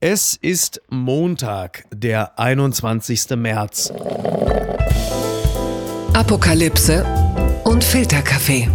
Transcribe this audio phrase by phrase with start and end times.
[0.00, 3.30] Es ist Montag, der 21.
[3.30, 3.90] März.
[6.12, 7.02] Apokalypse
[7.64, 8.68] und Filterkaffee.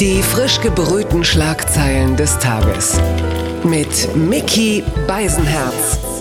[0.00, 3.00] Die frisch gebrühten Schlagzeilen des Tages.
[3.62, 6.11] Mit Mickey Beisenherz.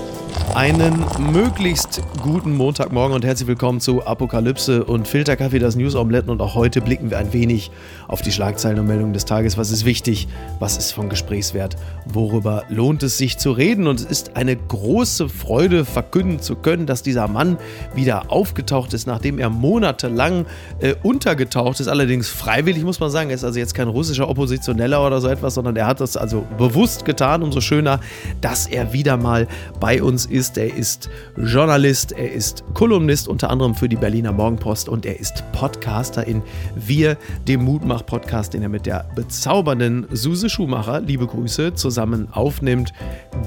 [0.56, 6.30] Einen möglichst guten Montagmorgen und herzlich willkommen zu Apokalypse und Filterkaffee, das News Omelette.
[6.30, 7.72] Und auch heute blicken wir ein wenig
[8.10, 9.58] auf die Schlagzeilen und Meldungen des Tages.
[9.58, 10.28] Was ist wichtig?
[10.60, 11.78] Was ist von Gesprächswert?
[12.06, 13.88] Worüber lohnt es sich zu reden?
[13.88, 17.58] Und es ist eine große Freude, verkünden zu können, dass dieser Mann
[17.96, 20.46] wieder aufgetaucht ist, nachdem er monatelang
[20.80, 21.88] äh, untergetaucht ist.
[21.88, 23.30] Allerdings freiwillig, muss man sagen.
[23.30, 26.46] Er ist also jetzt kein russischer Oppositioneller oder so etwas, sondern er hat das also
[26.58, 27.42] bewusst getan.
[27.42, 28.02] Umso schöner,
[28.42, 29.48] dass er wieder mal
[29.80, 30.58] bei uns ist ist.
[30.58, 35.44] Er ist Journalist, er ist Kolumnist, unter anderem für die Berliner Morgenpost und er ist
[35.52, 36.42] Podcaster in
[36.76, 37.16] Wir,
[37.48, 42.92] dem Mutmach-Podcast, den er mit der bezaubernden Suse Schumacher, liebe Grüße, zusammen aufnimmt.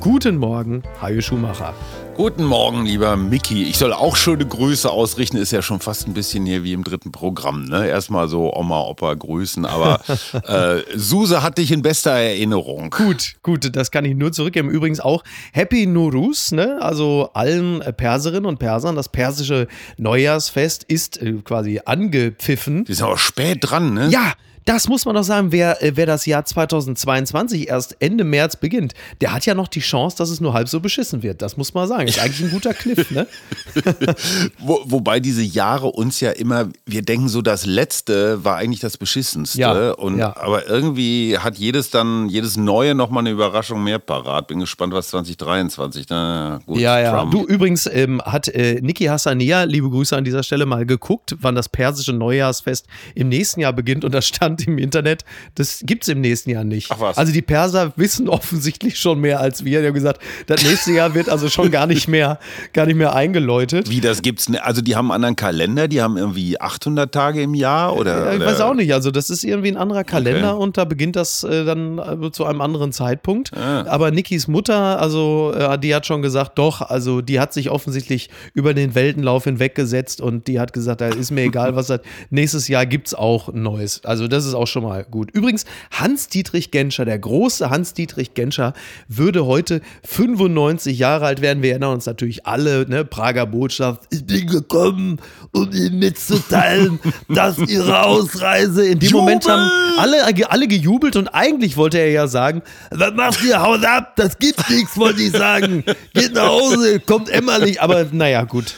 [0.01, 1.75] Guten Morgen, Hajo Schumacher.
[2.17, 3.65] Guten Morgen, lieber Mickey.
[3.65, 5.37] Ich soll auch schöne Grüße ausrichten.
[5.37, 7.65] Ist ja schon fast ein bisschen hier wie im dritten Programm.
[7.65, 7.89] Ne?
[7.89, 9.67] Erstmal so Oma, Opa grüßen.
[9.67, 10.01] Aber
[10.47, 12.91] äh, Suse hat dich in bester Erinnerung.
[12.91, 13.75] Gut, gut.
[13.75, 14.71] Das kann ich nur zurückgeben.
[14.71, 16.79] Übrigens auch Happy Nuruz, ne?
[16.85, 18.97] Also allen Perserinnen und Persern.
[18.97, 22.85] Das persische Neujahrsfest ist äh, quasi angepfiffen.
[22.85, 24.09] Die sind aber spät dran, ne?
[24.11, 28.57] Ja, das muss man doch sagen, wer, äh, wer das Jahr 2022 erst Ende März
[28.57, 31.43] beginnt, der hat ja noch die Chance, dass es nur halb so beschissen wird.
[31.43, 32.09] Das muss man sagen.
[32.09, 33.27] Ist eigentlich ein guter Kniff, ne?
[34.59, 38.97] Wo, wobei diese Jahre uns ja immer, wir denken so, das letzte war eigentlich das
[38.97, 39.59] beschissenste.
[39.61, 40.35] Ja, und, ja.
[40.37, 44.47] Aber irgendwie hat jedes dann, jedes Neue nochmal eine Überraschung mehr parat.
[44.49, 47.13] Bin gespannt, was 2023, na gut, Ja, ja.
[47.13, 47.33] Trump.
[47.33, 51.55] Du, übrigens ähm, hat äh, Niki Hassania, liebe Grüße an dieser Stelle, mal geguckt, wann
[51.55, 54.05] das persische Neujahrsfest im nächsten Jahr beginnt.
[54.05, 55.25] Und da stand im Internet,
[55.55, 56.91] das gibt es im nächsten Jahr nicht.
[56.91, 57.19] Ach was.
[57.19, 59.81] Also die Perser wissen offensichtlich schon mehr als wir.
[59.81, 62.39] Die haben gesagt, das nächste Jahr wird also schon gar nicht mehr,
[62.73, 63.91] gar nicht mehr eingeläutet.
[63.91, 64.51] Wie das gibt's?
[64.61, 68.33] Also die haben einen anderen Kalender, die haben irgendwie 800 Tage im Jahr oder?
[68.33, 68.47] Ich oder?
[68.47, 68.93] weiß auch nicht.
[68.93, 72.45] Also, das ist irgendwie ein anderer Kalender und da beginnt das äh, dann äh, zu
[72.45, 73.53] einem anderen Zeitpunkt.
[73.57, 73.85] Ah.
[73.87, 78.31] Aber Nikis Mutter, also, äh, die hat schon gesagt, doch, also, die hat sich offensichtlich
[78.53, 82.01] über den Weltenlauf hinweggesetzt und die hat gesagt, da ist mir egal, was das
[82.31, 84.05] nächstes Jahr gibt es auch Neues.
[84.05, 85.31] Also, das ist auch schon mal gut.
[85.33, 88.73] Übrigens, Hans-Dietrich Genscher, der große Hans-Dietrich Genscher,
[89.09, 91.63] würde heute 95 Jahre alt werden.
[91.63, 94.03] Wir erinnern uns natürlich alle, ne, Prager Botschaft.
[94.11, 95.21] Ich bin gekommen,
[95.53, 101.77] um Ihnen mitzuteilen, dass Ihre Ausreise in dem Moment haben alle, alle gejubelt und eigentlich
[101.77, 105.85] wollte er ja sagen, was macht ihr, haut ab, das gibt nichts, wollte ich sagen.
[106.13, 108.75] Geht nach Hause, kommt emmerlich, aber naja, gut.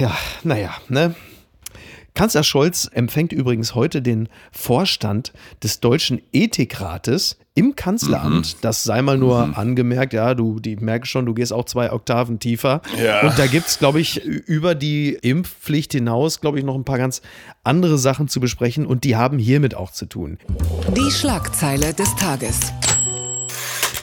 [0.00, 1.14] Ja, naja, ne?
[2.14, 5.32] Kanzler Scholz empfängt übrigens heute den Vorstand
[5.64, 8.58] des Deutschen Ethikrates im Kanzleramt.
[8.62, 10.12] Das sei mal nur angemerkt.
[10.12, 12.82] Ja, du die merkst schon, du gehst auch zwei Oktaven tiefer.
[13.02, 13.26] Ja.
[13.26, 16.98] Und da gibt es, glaube ich, über die Impfpflicht hinaus, glaube ich, noch ein paar
[16.98, 17.20] ganz
[17.64, 18.86] andere Sachen zu besprechen.
[18.86, 20.38] Und die haben hiermit auch zu tun.
[20.96, 22.72] Die Schlagzeile des Tages.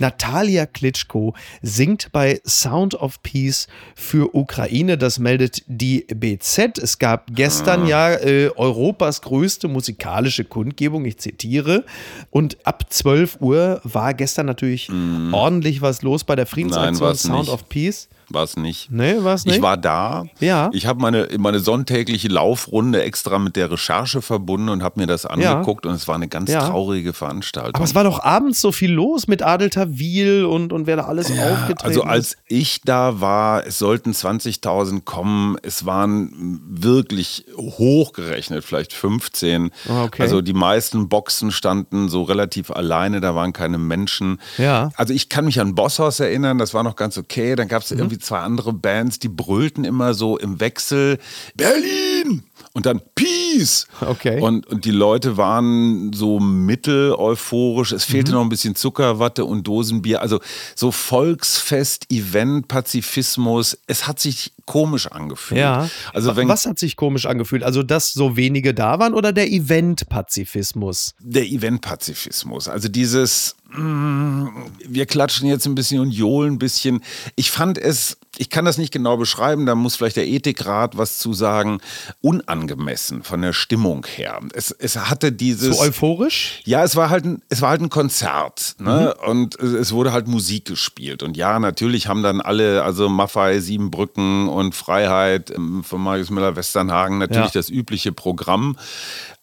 [0.02, 4.98] Natalia Klitschko singt bei Sound of Peace für Ukraine.
[4.98, 6.80] Das meldet die BZ.
[6.80, 11.06] Es gab gestern ja äh, Europas größte musikalische Kundgebung.
[11.06, 11.86] Ich zitiere.
[12.32, 14.90] Und ab 12 Uhr war gestern natürlich
[15.32, 17.50] ordentlich was los bei der Friedensaktion war's Sound nicht.
[17.52, 18.10] of Peace.
[18.34, 18.90] War es nicht.
[18.92, 19.58] Nee, war es nicht?
[19.58, 20.26] Ich war da.
[20.40, 20.70] Ja.
[20.74, 25.26] Ich habe meine, meine sonntägliche Laufrunde extra mit der Recherche verbunden und habe mir das
[25.26, 26.68] angeguckt und es war eine ganz Ja.
[26.70, 27.76] traurige Veranstaltung.
[27.76, 31.04] Aber es war doch abends so viel los mit Adel Tawil und, und wer da
[31.06, 35.58] alles Ja, aufgetreten also als ich da war, es sollten 20.000 kommen.
[35.62, 39.72] Es waren wirklich hochgerechnet, vielleicht 15.
[39.90, 40.22] Ah, okay.
[40.22, 44.40] Also die meisten Boxen standen so relativ alleine, da waren keine Menschen.
[44.58, 44.92] Ja.
[44.96, 47.56] Also ich kann mich an Bosshaus erinnern, das war noch ganz okay.
[47.56, 47.70] Dann Mhm.
[47.70, 51.18] gab es irgendwie zwei andere Bands, die brüllten immer so im Wechsel
[51.56, 52.44] Berlin
[52.74, 53.88] und dann Peace.
[54.00, 54.40] Okay.
[54.40, 57.92] Und, und die Leute waren so mittel euphorisch.
[57.92, 58.12] Es Mhm.
[58.12, 60.22] fehlte noch ein bisschen Zuckerwatte und Dosenbier.
[60.22, 60.40] Also
[60.76, 63.78] so Volksfest, Event, Pazifismus.
[63.88, 65.60] Es hat sich komisch angefühlt.
[65.60, 65.90] Ja.
[66.14, 67.64] Also wenn Was hat sich komisch angefühlt?
[67.64, 71.14] Also, dass so wenige da waren oder der Event-Pazifismus?
[71.20, 72.68] der Event-Pazifismus.
[72.68, 77.02] Also dieses, wir klatschen jetzt ein bisschen und johlen ein bisschen.
[77.36, 81.20] Ich fand es, ich kann das nicht genau beschreiben, da muss vielleicht der Ethikrat was
[81.20, 81.80] zu sagen,
[82.22, 84.40] unangemessen von der Stimmung her.
[84.54, 85.78] Es, es hatte dieses.
[85.78, 86.62] So euphorisch?
[86.66, 89.14] Ja, es war halt ein, es war halt ein Konzert, ne?
[89.26, 91.24] Und es wurde halt Musik gespielt.
[91.24, 97.18] Und ja, natürlich haben dann alle, also Maffei, Siebenbrücken und Freiheit ähm, von Marius Müller-Westernhagen
[97.18, 97.60] natürlich Ja.
[97.60, 98.78] das übliche Programm.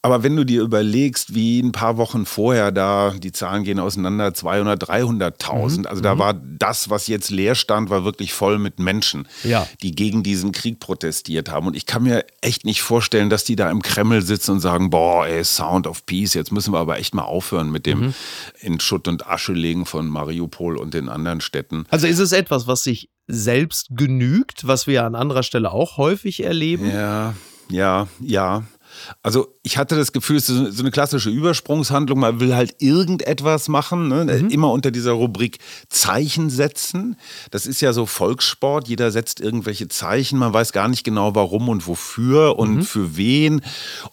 [0.03, 4.19] Aber wenn du dir überlegst, wie ein paar Wochen vorher da, die Zahlen gehen auseinander,
[4.19, 5.79] nacheinander 200, 300.000.
[5.81, 5.87] Mhm.
[5.87, 9.67] Also da war das, was jetzt leer stand, war wirklich voll mit Menschen, Ja.
[9.83, 11.67] die gegen diesen Krieg protestiert haben.
[11.67, 14.91] Und ich kann mir echt nicht vorstellen, dass die da im Kreml sitzen und sagen,
[14.91, 18.15] boah, ey, Sound of Peace, jetzt müssen wir aber echt mal aufhören mit dem
[18.61, 21.85] in Schutt und Asche legen von Mariupol und den anderen Städten.
[21.91, 26.43] Also ist es etwas, was sich selbst genügt, was wir an anderer Stelle auch häufig
[26.43, 26.91] erleben?
[26.91, 27.35] Ja,
[27.71, 28.65] ja, ja.
[29.23, 32.19] Also ich hatte das Gefühl, es ist so eine klassische Übersprungshandlung.
[32.19, 34.25] Man will halt irgendetwas machen, ne?
[34.51, 35.59] immer unter dieser Rubrik
[35.89, 37.17] Zeichen setzen.
[37.51, 38.89] Das ist ja so Volkssport.
[38.89, 40.39] Jeder setzt irgendwelche Zeichen.
[40.39, 43.63] Man weiß gar nicht genau, warum und wofür und für wen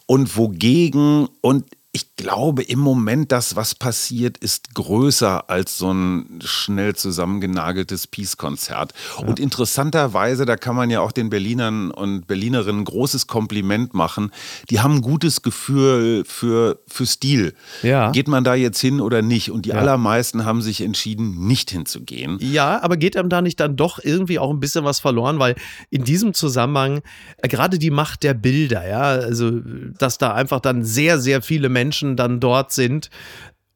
[0.06, 1.28] und wogegen.
[1.40, 1.64] Und
[1.96, 8.92] ich glaube im Moment, das, was passiert, ist größer als so ein schnell zusammengenageltes Peace-Konzert.
[9.26, 14.30] Und interessanterweise, da kann man ja auch den Berlinern und Berlinerinnen ein großes Kompliment machen.
[14.68, 17.54] Die haben ein gutes Gefühl für, für Stil.
[17.82, 18.10] Ja.
[18.10, 19.50] Geht man da jetzt hin oder nicht?
[19.50, 19.76] Und die Ja.
[19.76, 22.36] allermeisten haben sich entschieden, nicht hinzugehen.
[22.42, 25.54] Ja, aber geht einem da nicht dann doch irgendwie auch ein bisschen was verloren, weil
[25.88, 27.00] in diesem Zusammenhang
[27.38, 29.50] äh, gerade die Macht der Bilder, ja, also
[29.98, 31.85] dass da einfach dann sehr, sehr viele Menschen
[32.16, 33.10] dann dort sind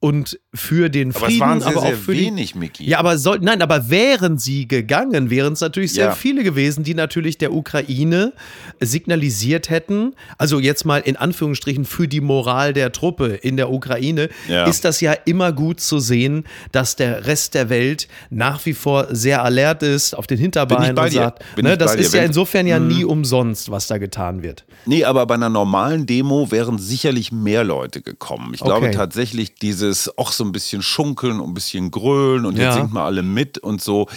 [0.01, 2.83] und für den Aber Frieden, es waren sehr, aber auch sehr für wenig, Miki.
[2.85, 2.91] die.
[2.91, 6.11] Ja, aber soll, nein, aber wären sie gegangen, wären es natürlich sehr Ja.
[6.13, 8.33] viele gewesen, die natürlich der Ukraine
[8.81, 10.15] signalisiert hätten.
[10.39, 14.65] Also jetzt mal in Anführungsstrichen für die Moral der Truppe in der Ukraine Ja.
[14.67, 19.07] ist das ja immer gut zu sehen, dass der Rest der Welt nach wie vor
[19.11, 22.81] sehr alert ist, auf den Hinterbeinen bei und sagt, ne, das ist ja insofern ja
[22.81, 24.65] nie umsonst, was da getan wird.
[24.87, 28.53] Nee, aber bei einer normalen Demo wären sicherlich mehr Leute gekommen.
[28.55, 28.95] Ich glaube Okay.
[28.97, 32.65] tatsächlich dieses auch so ein bisschen schunkeln und ein bisschen grölen und Ja.
[32.65, 34.09] jetzt singt mal alle mit und so.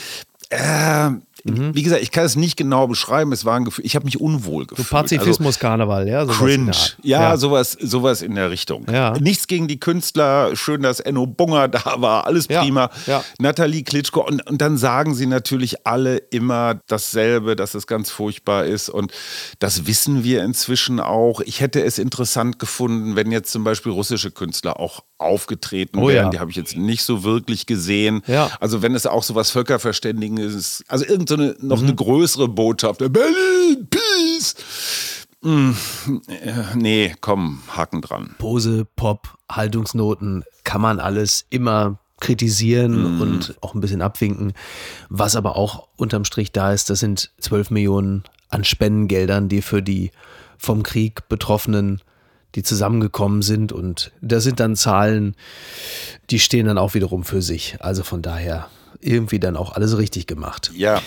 [0.50, 1.10] Äh,
[1.46, 1.76] Mhm.
[1.76, 3.32] Wie gesagt, ich kann es nicht genau beschreiben.
[3.32, 4.90] Es war ein Gefühl, ich habe mich unwohl So gefühlt.
[4.90, 6.26] Pazifismus-Karneval, ja.
[6.26, 6.72] sowas in Cringe.
[6.72, 6.98] Art.
[7.04, 8.86] Ja, Sowas, sowas in der Richtung.
[8.92, 9.18] Ja.
[9.20, 10.56] Nichts gegen die Künstler.
[10.56, 12.26] Schön, dass Enno Bunger da war.
[12.28, 12.90] Alles Ja, prima.
[13.08, 13.24] ja.
[13.40, 14.22] Nathalie Klitschko.
[14.26, 18.90] Und, und dann sagen sie natürlich alle immer dasselbe, dass es ganz furchtbar ist.
[18.90, 19.12] Und
[19.60, 21.42] das wissen wir inzwischen auch.
[21.42, 26.26] Ich hätte es interessant gefunden, wenn jetzt zum Beispiel russische Künstler auch aufgetreten Oh wären.
[26.26, 26.30] ja.
[26.32, 28.22] Die habe ich jetzt nicht so wirklich gesehen.
[28.28, 28.50] Ja.
[28.60, 30.84] Also wenn es auch so was Völkerverständigendes ist.
[30.88, 31.88] Also irgend so eine, noch Mhm.
[31.88, 33.00] eine größere Botschaft.
[33.00, 34.56] Berlin, Peace.
[35.42, 35.76] Hm,
[36.28, 38.36] äh, nee, komm, Haken dran.
[38.38, 44.54] Pose, Pop, Haltungsnoten, kann man alles immer kritisieren und auch ein bisschen abwinken.
[45.10, 49.82] Was aber auch unterm Strich da ist, das sind 12 Millionen an Spendengeldern, die für
[49.82, 50.12] die
[50.58, 52.02] vom Krieg Betroffenen,
[52.56, 53.74] die zusammengekommen sind.
[53.74, 55.36] Und das sind dann Zahlen,
[56.30, 57.76] die stehen dann auch wiederum für sich.
[57.82, 58.68] Also von daher
[59.06, 60.72] irgendwie dann auch alles richtig gemacht.
[60.76, 61.02] Ja,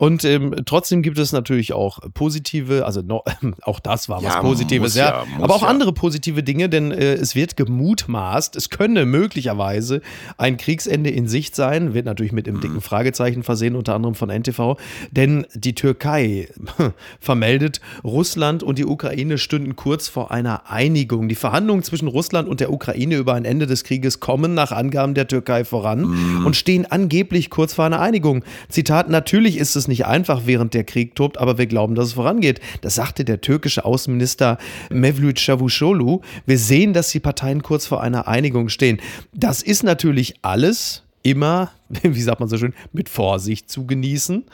[0.00, 3.24] Und ähm, trotzdem gibt es natürlich auch positive, also no,
[3.62, 5.24] auch das war was Ja, Positives, muss ja.
[5.24, 5.68] ja, Aber auch ja.
[5.68, 10.00] andere positive Dinge, denn äh, es wird gemutmaßt, es könne möglicherweise
[10.36, 12.60] ein Kriegsende in Sicht sein, wird natürlich mit einem Mhm.
[12.60, 14.76] dicken Fragezeichen versehen, unter anderem von NTV,
[15.10, 16.48] denn die Türkei
[17.20, 21.28] vermeldet, Russland und die Ukraine stünden kurz vor einer Einigung.
[21.28, 25.14] Die Verhandlungen zwischen Russland und der Ukraine über ein Ende des Krieges kommen nach Angaben
[25.14, 26.46] der Türkei voran Mhm.
[26.46, 28.44] und stehen angeblich kurz vor einer Einigung.
[28.68, 32.12] Zitat, natürlich ist es nicht einfach, während der Krieg tobt, aber wir glauben, dass es
[32.12, 32.60] vorangeht.
[32.80, 34.58] Das sagte der türkische Außenminister
[34.90, 36.20] Mevlüt Çavuşoğlu.
[36.46, 39.00] Wir sehen, dass die Parteien kurz vor einer Einigung stehen.
[39.34, 41.70] Das ist natürlich alles immer,
[42.02, 44.44] wie sagt man so schön, mit Vorsicht zu genießen.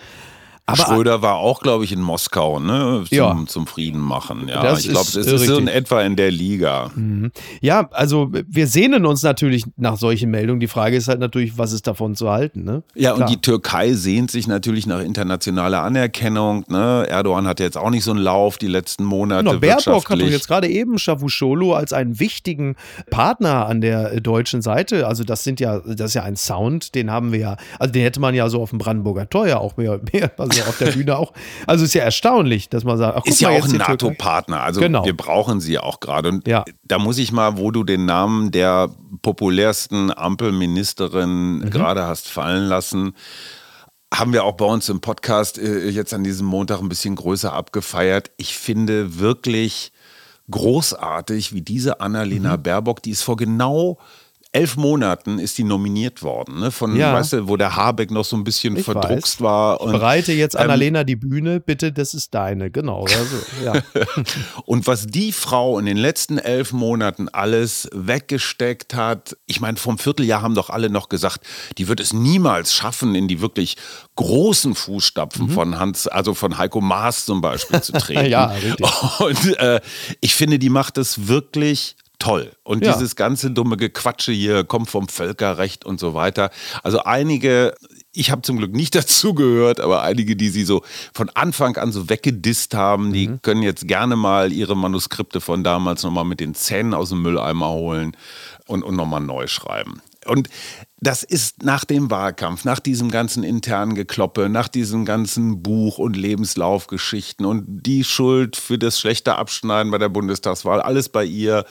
[0.67, 3.05] Aber Schröder war auch, glaube ich, in Moskau, ne?
[3.09, 3.39] Zum, Ja.
[3.47, 4.49] zum Frieden machen.
[4.49, 6.91] Ja, Das ich glaube, es äh, ist so in etwa in der Liga.
[7.61, 10.61] ja, also wir sehnen uns natürlich nach solchen Meldungen.
[10.61, 12.65] Die Frage ist halt natürlich, was ist davon zu halten?
[12.65, 12.83] Ne?
[12.95, 13.29] Ja, und Klar.
[13.29, 16.65] die Türkei sehnt sich natürlich nach internationaler Anerkennung.
[16.69, 17.07] Ne?
[17.09, 19.45] Erdogan hat jetzt auch nicht so einen Lauf die letzten Monate.
[19.45, 22.77] Genau, Baerbock hat doch jetzt gerade eben Cavusoglu als einen wichtigen
[23.11, 25.07] Partner an der äh, deutschen Seite.
[25.07, 28.03] Also das sind ja, das ist ja ein Sound, den haben wir ja, also den
[28.03, 30.93] hätte man ja so auf dem Brandenburger Tor ja auch mehr, mehr also auf der
[30.93, 31.33] Bühne auch.
[31.67, 33.77] Also ist ja erstaunlich, dass man sagt, ach, ist ja auch ein.
[33.77, 34.63] NATO-Partner.
[34.63, 35.05] Also Genau.
[35.05, 36.29] wir brauchen sie auch gerade.
[36.31, 36.65] Und Ja.
[36.85, 38.89] da muss ich mal, wo du den Namen der
[39.23, 41.71] populärsten Ampelministerin Mhm.
[41.71, 43.15] gerade hast fallen lassen,
[44.13, 47.53] haben wir auch bei uns im Podcast äh, jetzt an diesem Montag ein bisschen größer
[47.53, 48.31] abgefeiert.
[48.37, 49.91] Ich finde wirklich
[50.51, 52.63] großartig, wie diese Annalena Mhm.
[52.63, 53.99] Baerbock, die ist vor genau
[54.55, 56.71] elf Monaten ist die nominiert worden, ne?
[56.71, 57.13] Von, Ja.
[57.13, 59.45] weißt du, wo der Habeck noch so ein bisschen Ich verdruckst weiß.
[59.45, 59.75] war.
[59.81, 63.03] Ich Und, bereite jetzt ähm, Annalena die Bühne, bitte, das ist deine, genau.
[63.05, 63.73] Also, ja.
[64.65, 69.99] Und was die Frau in den letzten elf Monaten alles weggesteckt hat, ich meine, vom
[69.99, 71.41] Vierteljahr haben doch alle noch gesagt,
[71.79, 73.77] die wird es niemals schaffen, in die wirklich
[74.17, 74.77] großen Mhm.
[74.77, 78.27] Fußstapfen von Hans, also von Heiko Maas zum Beispiel zu treten.
[78.31, 78.87] Ja, richtig.
[79.21, 79.81] Und äh,
[80.21, 82.53] ich finde, die macht es wirklich toll.
[82.63, 82.93] Und Ja.
[82.93, 86.51] dieses ganze dumme Gequatsche hier kommt vom Völkerrecht und so weiter.
[86.83, 87.75] Also einige,
[88.13, 91.93] ich habe zum Glück nicht dazu gehört, aber einige, die sie so von Anfang an
[91.93, 93.43] so weggedisst haben, die Mhm.
[93.43, 97.71] können jetzt gerne mal ihre Manuskripte von damals nochmal mit den Zähnen aus dem Mülleimer
[97.71, 98.17] holen
[98.67, 100.01] und, und nochmal neu schreiben.
[100.27, 100.49] Und
[101.01, 106.17] das ist nach dem Wahlkampf, nach diesem ganzen internen Gekloppe, nach diesem ganzen Buch- und
[106.17, 111.67] Lebenslaufgeschichten und die Schuld für das schlechte Abschneiden bei der Bundestagswahl, alles bei ihr.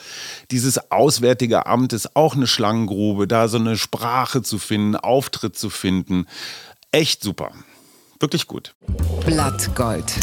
[0.52, 5.70] Dieses Auswärtige Amt ist auch eine Schlangengrube, da so eine Sprache zu finden, Auftritt zu
[5.70, 6.28] finden.
[6.92, 7.52] Echt super.
[8.20, 8.76] Wirklich gut.
[9.26, 10.14] Blattgold.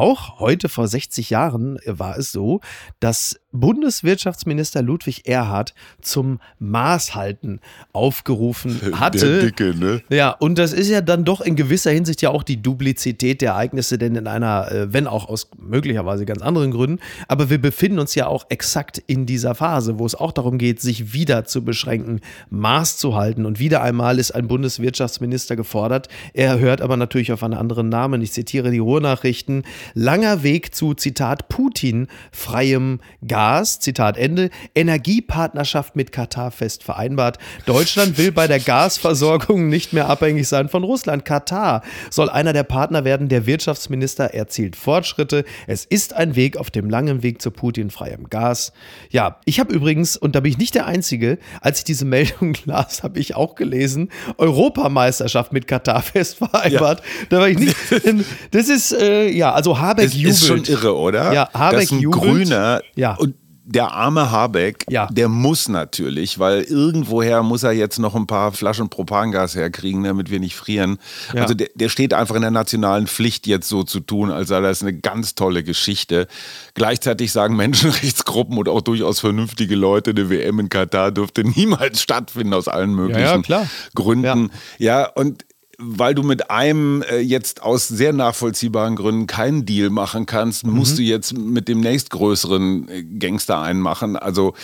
[0.00, 2.62] Auch heute vor 60 Jahren war es so,
[3.00, 7.60] dass Bundeswirtschaftsminister Ludwig Erhard zum Maßhalten
[7.92, 9.42] aufgerufen hatte.
[9.42, 10.00] Dicke, ne?
[10.08, 13.50] Ja, und das ist ja dann doch in gewisser Hinsicht ja auch die Duplizität der
[13.50, 17.98] Ereignisse, denn in einer, äh, wenn auch aus möglicherweise ganz anderen Gründen, aber wir befinden
[17.98, 21.62] uns ja auch exakt in dieser Phase, wo es auch darum geht, sich wieder zu
[21.62, 23.44] beschränken, Maß zu halten.
[23.44, 26.08] Und wieder einmal ist ein Bundeswirtschaftsminister gefordert.
[26.32, 28.22] Er hört aber natürlich auf einen anderen Namen.
[28.22, 29.64] Ich zitiere die Ruhrnachrichten.
[29.94, 37.38] Langer Weg zu, Zitat, Putin, freiem Gas, Zitat Ende, Energiepartnerschaft mit Katar fest vereinbart.
[37.66, 41.24] Deutschland will bei der Gasversorgung nicht mehr abhängig sein von Russland.
[41.24, 43.28] Katar soll einer der Partner werden.
[43.28, 45.44] Der Wirtschaftsminister erzielt Fortschritte.
[45.66, 48.72] Es ist ein Weg auf dem langen Weg zu Putin freiem Gas.
[49.10, 52.56] Ja, ich habe übrigens, und da bin ich nicht der Einzige, als ich diese Meldung
[52.64, 57.02] las, habe ich auch gelesen, Europameisterschaft mit Katar fest vereinbart.
[57.28, 57.76] Da war ich nicht.
[58.50, 60.34] Das ist, äh, ja, also Habeck Es jubelt.
[60.34, 61.32] ist schon irre, oder?
[61.32, 62.22] Ja, Habeck Dass ein jubelt.
[62.22, 63.14] Grüner Ja.
[63.16, 63.34] und
[63.72, 65.06] der arme Habeck, Ja.
[65.12, 70.28] der muss natürlich, weil irgendwoher muss er jetzt noch ein paar Flaschen Propangas herkriegen, damit
[70.28, 70.98] wir nicht frieren.
[71.32, 71.42] Ja.
[71.42, 74.60] Also der, der steht einfach in der nationalen Pflicht, jetzt so zu tun, als sei
[74.60, 76.26] das eine ganz tolle Geschichte.
[76.74, 82.54] Gleichzeitig sagen Menschenrechtsgruppen und auch durchaus vernünftige Leute, eine WM in Katar dürfte niemals stattfinden
[82.54, 83.66] aus allen möglichen ja, klar.
[83.94, 84.50] Gründen.
[84.78, 85.44] Ja, und
[85.82, 90.72] weil du mit einem äh, jetzt aus sehr nachvollziehbaren Gründen keinen Deal machen kannst, Mhm.
[90.74, 94.16] musst du jetzt mit dem nächstgrößeren äh, Gangster einen machen.
[94.16, 94.54] Also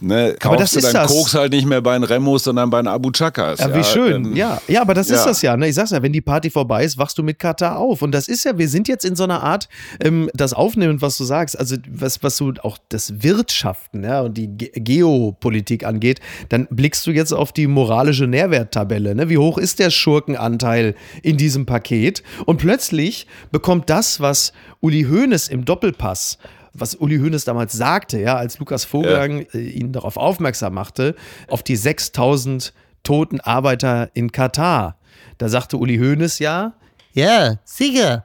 [0.00, 1.12] ne, Aber kaufst das du ist deinen das.
[1.12, 3.60] Koks halt nicht mehr bei den Remos, sondern bei den Abu Chakas.
[3.60, 4.24] Ja, wie schön.
[4.26, 5.24] ähm, ja, ja, aber das ist ja.
[5.26, 5.56] das ja.
[5.56, 5.68] Ne?
[5.68, 8.02] Ich sag's ja, wenn die Party vorbei ist, wachst du mit Katar auf.
[8.02, 9.68] Und das ist ja, wir sind jetzt in so einer Art,
[10.00, 14.36] ähm, das Aufnehmen, was du sagst, also was, was so auch das Wirtschaften ja, und
[14.36, 19.14] die Ge Geopolitik angeht, dann blickst du jetzt auf die moralische Nährwerttabelle.
[19.14, 19.28] Ne?
[19.28, 20.55] Wie hoch ist der Schurkenanteil
[21.22, 22.22] in diesem Paket?
[22.44, 26.38] Und plötzlich bekommt das, was Uli Hoeneß im Doppelpass
[26.78, 31.14] was Uli Hoeneß damals sagte, ja, als Lukas Vogelsang äh, ihn darauf aufmerksam machte,
[31.48, 34.98] auf die 6000 toten Arbeiter in Katar.
[35.38, 36.74] Da sagte Uli Hoeneß ja,
[37.12, 38.24] Ja, sicher.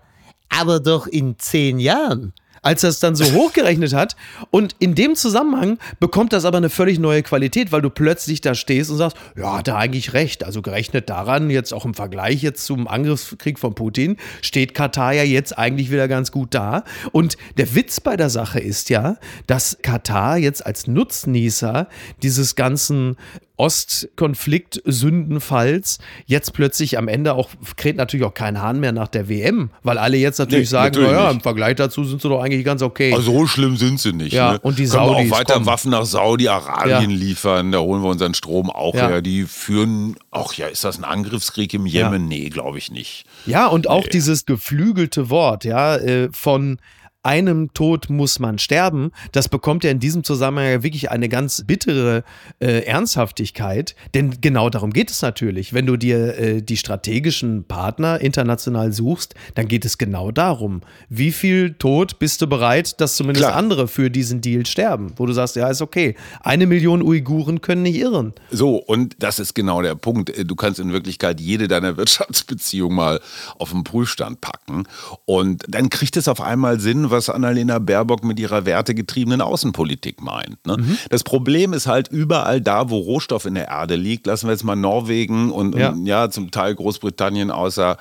[0.50, 2.34] Aber doch in zehn Jahren.
[2.62, 4.16] Als er es dann so hochgerechnet hat.
[4.50, 8.56] Und in dem Zusammenhang bekommt das aber eine völlig neue Qualität, weil du plötzlich da
[8.56, 10.44] stehst und sagst, ja, hat er eigentlich recht.
[10.44, 15.24] Also gerechnet daran, jetzt auch im Vergleich jetzt zum Angriffskrieg von Putin, steht Katar ja
[15.24, 16.84] jetzt eigentlich wieder ganz gut da.
[17.12, 21.88] Und der Witz bei der Sache ist ja, dass Katar jetzt als Nutznießer
[22.22, 23.18] dieses ganzen
[23.62, 29.70] Ostkonflikt-Sündenfalls jetzt plötzlich am Ende auch, kräht natürlich auch kein Hahn mehr nach der WM,
[29.84, 32.66] weil alle jetzt natürlich Nee, sagen, natürlich naja, im Vergleich dazu sind sie doch eigentlich
[32.66, 33.14] ganz okay.
[33.14, 34.34] Also so schlimm sind sie nicht.
[34.34, 34.60] Ja, ne?
[34.60, 35.66] und die Können wir Saudis auch weiter kommen.
[35.66, 37.18] Waffen nach Saudi-Arabien Ja.
[37.18, 39.08] liefern, da holen wir unseren Strom auch Ja.
[39.08, 39.22] her.
[39.22, 42.28] Die führen, ach ja, ist das ein Angriffskrieg im Jemen?
[42.28, 43.26] Nee, glaube ich nicht.
[43.46, 46.80] Ja, und auch dieses geflügelte Wort, ja, äh, von
[47.24, 51.64] einem Tod muss man sterben, das bekommt ja in diesem Zusammenhang ja wirklich eine ganz
[51.66, 52.24] bittere
[52.60, 55.74] äh, Ernsthaftigkeit, denn genau darum geht es natürlich.
[55.74, 61.32] Wenn du dir äh, die strategischen Partner international suchst, dann geht es genau darum, wie
[61.32, 63.58] viel Tod bist du bereit, dass zumindest Klar.
[63.58, 67.84] andere für diesen Deal sterben, wo du sagst, ja, ist okay, eine Million Uiguren können
[67.84, 68.34] nicht irren.
[68.50, 70.32] So, und das ist genau der Punkt.
[70.50, 73.22] Du kannst in Wirklichkeit jede deiner Wirtschaftsbeziehungen mal
[73.60, 74.88] auf den Prüfstand packen.
[75.26, 80.66] Und dann kriegt es auf einmal Sinn, was Annalena Baerbock mit ihrer wertegetriebenen Außenpolitik meint.
[80.66, 80.78] Ne?
[81.10, 84.64] Das Problem ist halt überall da, wo Rohstoff in der Erde liegt, lassen wir jetzt
[84.64, 85.90] mal Norwegen und Ja.
[85.90, 87.98] und, ja zum Teil Großbritannien außer,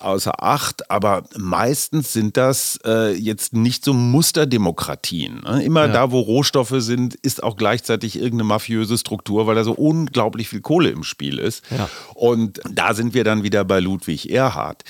[0.00, 0.90] außer Acht.
[0.90, 5.42] Aber meistens sind das äh, jetzt nicht so Musterdemokratien.
[5.44, 5.62] Ne?
[5.62, 10.48] Immer da, wo Rohstoffe sind, ist auch gleichzeitig irgendeine mafiöse Struktur, weil da so unglaublich
[10.48, 11.64] viel Kohle im Spiel ist.
[11.76, 11.88] Ja.
[12.14, 14.84] Und da sind wir dann wieder bei Ludwig Erhard.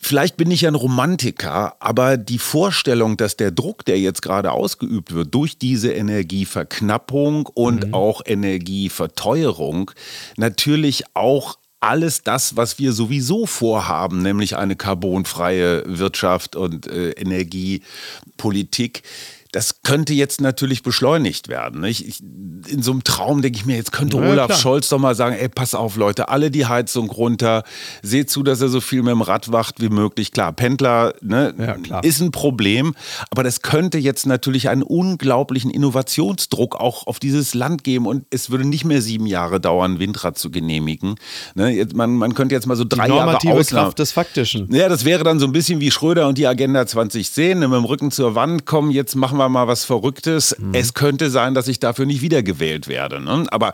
[0.00, 4.52] Vielleicht bin ich ja ein Romantiker, aber die Vorstellung, dass der Druck, der jetzt gerade
[4.52, 9.90] ausgeübt wird, durch diese Energieverknappung und auch Energieverteuerung,
[10.36, 19.02] natürlich auch alles das, was wir sowieso vorhaben, nämlich eine carbonfreie Wirtschaft und äh, Energiepolitik,
[19.52, 21.80] das könnte jetzt natürlich beschleunigt werden.
[21.80, 22.06] Nicht?
[22.06, 24.58] Ich, in so einem Traum denke ich mir, jetzt könnte Ja, Olaf klar.
[24.58, 27.62] Scholz doch mal sagen, ey, pass auf Leute, alle die Heizung runter,
[28.02, 30.32] seht zu, dass er so viel mit dem Rad wacht wie möglich.
[30.32, 32.04] Klar, Pendler ne, Ja, klar.
[32.04, 32.94] ist ein Problem,
[33.30, 38.50] aber das könnte jetzt natürlich einen unglaublichen Innovationsdruck auch auf dieses Land geben und es
[38.50, 41.14] würde nicht mehr sieben Jahre dauern, Windrad zu genehmigen.
[41.54, 43.84] Ne, jetzt, man, man könnte jetzt mal so drei Die normative Jahre Ausnahme.
[43.86, 44.72] Kraft des Faktischen.
[44.74, 47.76] Ja, das wäre dann so ein bisschen wie Schröder und die Agenda 2010, ne, mit
[47.78, 50.54] dem Rücken zur Wand kommen, jetzt machen wir mal was Verrücktes.
[50.72, 53.20] Es könnte sein, dass ich dafür nicht wiedergewählt werde.
[53.20, 53.46] Ne?
[53.50, 53.72] Aber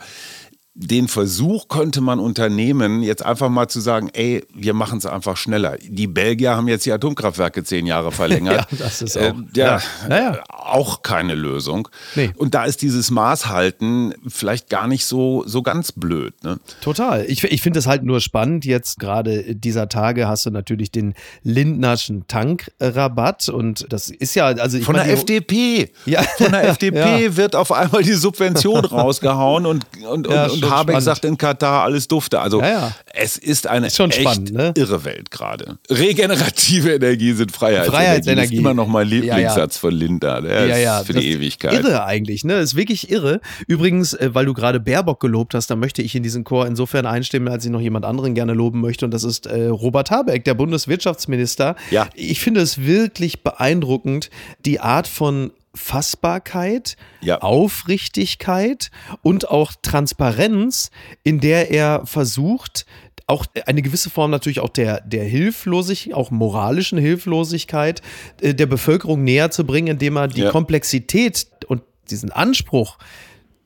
[0.77, 5.37] den Versuch könnte man unternehmen, jetzt einfach mal zu sagen, ey, wir machen es einfach
[5.37, 5.77] schneller.
[5.81, 8.67] Die Belgier haben jetzt die Atomkraftwerke zehn Jahre verlängert.
[8.71, 9.81] Ja, das ist Äh, auch- ja, ja.
[10.09, 10.43] Naja.
[10.65, 11.87] Auch keine Lösung.
[12.15, 12.31] Nee.
[12.35, 16.33] Und da ist dieses Maßhalten vielleicht gar nicht so, so ganz blöd.
[16.43, 16.57] Ne?
[16.81, 17.25] Total.
[17.27, 18.65] Ich, ich finde es halt nur spannend.
[18.65, 24.77] Jetzt gerade dieser Tage hast du natürlich den Lindnerschen Tankrabatt und das ist ja, also
[24.77, 25.91] ich Von der meine, die- FDP.
[26.05, 26.23] Ja.
[26.23, 27.37] Von der FDP Ja.
[27.37, 31.03] wird auf einmal die Subvention rausgehauen und, und, Ja, und, Habeck spannend.
[31.03, 32.39] sagt in Katar, alles dufte.
[32.41, 34.73] Also Ja, es ist eine Ist schon echt spannend, ne?
[34.75, 35.77] irre Welt gerade.
[35.89, 37.91] Regenerative Energie sind Freiheitsenergie.
[37.95, 38.41] Freiheitsenergie.
[38.47, 39.05] Das ist immer noch mein.
[39.05, 40.41] Lieblingssatz von Linda.
[40.41, 41.73] Der ja, ja, ist für das die ist Ewigkeit.
[41.73, 42.55] Irre eigentlich, ne?
[42.59, 43.41] Ist wirklich irre.
[43.67, 47.05] Übrigens, äh, weil du gerade Baerbock gelobt hast, da möchte ich in diesen Chor insofern
[47.05, 49.05] einstimmen, als ich noch jemand anderen gerne loben möchte.
[49.05, 51.75] Und das ist äh, Robert Habeck, der Bundeswirtschaftsminister.
[51.91, 52.07] Ja.
[52.13, 54.29] Ich finde es wirklich beeindruckend,
[54.65, 57.39] die Art von Fassbarkeit, Ja.
[57.41, 60.89] Aufrichtigkeit und auch Transparenz,
[61.23, 62.85] in der er versucht,
[63.27, 68.01] auch eine gewisse Form natürlich auch der, der Hilflosigkeit, auch moralischen Hilflosigkeit
[68.41, 70.51] äh, der Bevölkerung näher zu bringen, indem er die Ja.
[70.51, 72.97] Komplexität und diesen Anspruch,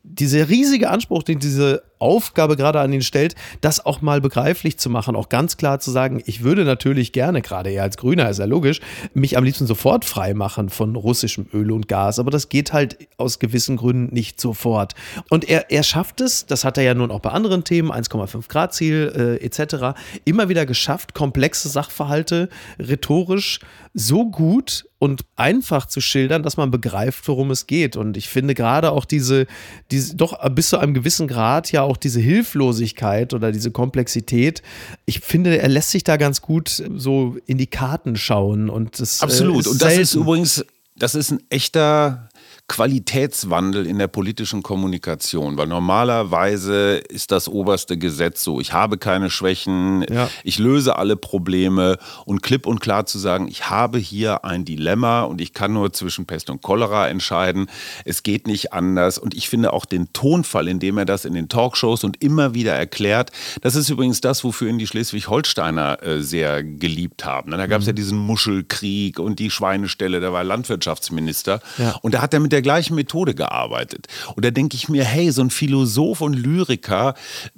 [0.04, 4.90] dieser riesige Anspruch, den diese Aufgabe gerade an ihn stellt, das auch mal begreiflich zu
[4.90, 8.40] machen, auch ganz klar zu sagen, ich würde natürlich gerne, gerade er als Grüner, ist
[8.40, 8.80] ja logisch,
[9.14, 12.98] mich am liebsten sofort frei machen von russischem Öl und Gas, aber das geht halt
[13.18, 14.96] aus gewissen Gründen nicht sofort.
[15.30, 18.48] Und er, er schafft es, das hat er ja nun auch bei anderen Themen, 1,5
[18.48, 23.60] Grad Ziel äh, etc., immer wieder geschafft, komplexe Sachverhalte rhetorisch
[23.94, 27.96] so gut und einfach zu schildern, dass man begreift, worum es geht.
[27.96, 29.48] Und ich finde gerade auch diese,
[29.92, 34.62] diese doch bis zu einem gewissen Grad ja auch diese Hilflosigkeit oder diese Komplexität.
[35.06, 39.22] Ich finde, er lässt sich da ganz gut so in die Karten schauen und das
[39.22, 39.58] Absolut.
[39.58, 42.29] Äh, ist und das ist übrigens, das ist ein echter
[42.70, 49.30] Qualitätswandel in der politischen Kommunikation, weil normalerweise ist das oberste Gesetz so, ich habe keine
[49.30, 50.30] Schwächen, Ja.
[50.44, 55.24] ich löse alle Probleme und klipp und klar zu sagen, ich habe hier ein Dilemma
[55.24, 57.68] und ich kann nur zwischen Pest und Cholera entscheiden,
[58.06, 61.34] es geht nicht anders und ich finde auch den Tonfall, in dem er das in
[61.34, 66.22] den Talkshows und immer wieder erklärt, das ist übrigens das, wofür ihn die Schleswig-Holsteiner äh,
[66.22, 67.52] sehr geliebt haben.
[67.52, 71.96] Da gab es ja diesen Muschelkrieg und die Schweineställe, da war er Landwirtschaftsminister Ja.
[72.02, 74.08] und da hat er mit der gleichen Methode gearbeitet.
[74.36, 77.16] Und da denke ich mir, hey, so ein Philosoph und Lyriker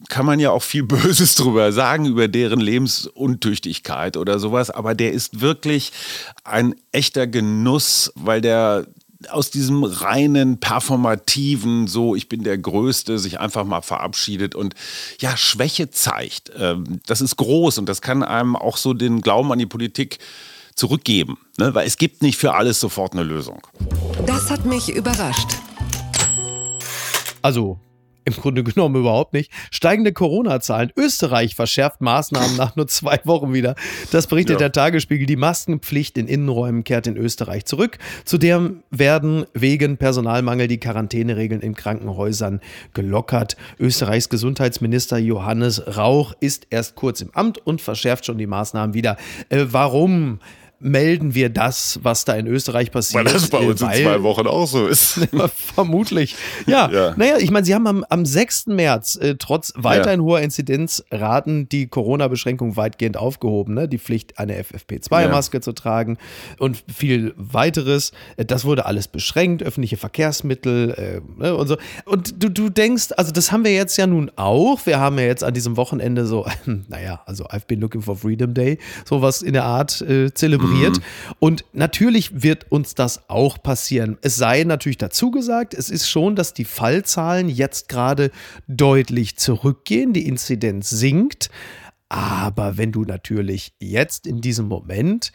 [0.09, 5.11] kann man ja auch viel Böses drüber sagen, über deren Lebensuntüchtigkeit oder sowas, aber der
[5.11, 5.91] ist wirklich
[6.43, 8.87] ein echter Genuss, weil der
[9.29, 14.73] aus diesem reinen, performativen, so ich bin der Größte, sich einfach mal verabschiedet und
[15.19, 16.51] ja, Schwäche zeigt.
[16.57, 20.19] Ähm, Das ist groß und das kann einem auch so den Glauben an die Politik
[20.75, 21.73] zurückgeben, ne?
[21.73, 23.60] weil es gibt nicht für alles sofort eine Lösung.
[24.25, 25.49] Das hat mich überrascht.
[27.41, 27.79] Also
[28.23, 29.51] im Grunde genommen überhaupt nicht.
[29.71, 30.91] Steigende Corona-Zahlen.
[30.95, 33.73] Österreich verschärft Maßnahmen nach nur zwei Wochen wieder.
[34.12, 34.60] Das berichtet Ja.
[34.60, 35.25] der Tagesspiegel.
[35.25, 37.97] Die Maskenpflicht in Innenräumen kehrt in Österreich zurück.
[38.23, 42.62] Zudem werden wegen Personalmangel die Quarantäneregeln in Krankenhäusern
[42.93, 43.57] gelockert.
[43.79, 49.17] Österreichs Gesundheitsminister Johannes Rauch ist erst kurz im Amt und verschärft schon die Maßnahmen wieder.
[49.49, 50.39] Äh, warum?
[50.84, 53.24] Melden wir das, was da in Österreich passiert?
[54.02, 55.20] Äh, weil- Wochen auch so ist.
[55.76, 56.36] Vermutlich.
[56.65, 57.13] Ja, Ja.
[57.15, 58.67] naja, ich meine, sie haben am, am 6.
[58.67, 63.76] März äh, trotz weiterhin hoher Inzidenzraten die Corona-Beschränkung weitgehend aufgehoben.
[63.76, 63.88] Ne?
[63.88, 66.17] Die Pflicht, eine FFP2-Maske zu tragen
[66.58, 68.12] und viel weiteres.
[68.38, 71.78] Äh, Das wurde alles beschränkt, öffentliche Verkehrsmittel äh, ne, und so.
[72.06, 74.86] Und du, du denkst, also das haben wir jetzt ja nun auch.
[74.86, 76.46] Wir haben ja jetzt an diesem Wochenende so,
[76.88, 80.70] naja, also I've been looking for Freedom Day, sowas in der Art äh, zelebriert.
[81.39, 84.17] Und natürlich wird uns das auch passieren.
[84.21, 88.31] Es sei natürlich dazu gesagt, es ist schon, dass die Fallzahlen jetzt gerade
[88.67, 91.49] deutlich zurückgehen, die Inzidenz sinkt.
[92.10, 95.31] Aber wenn du natürlich jetzt in diesem Moment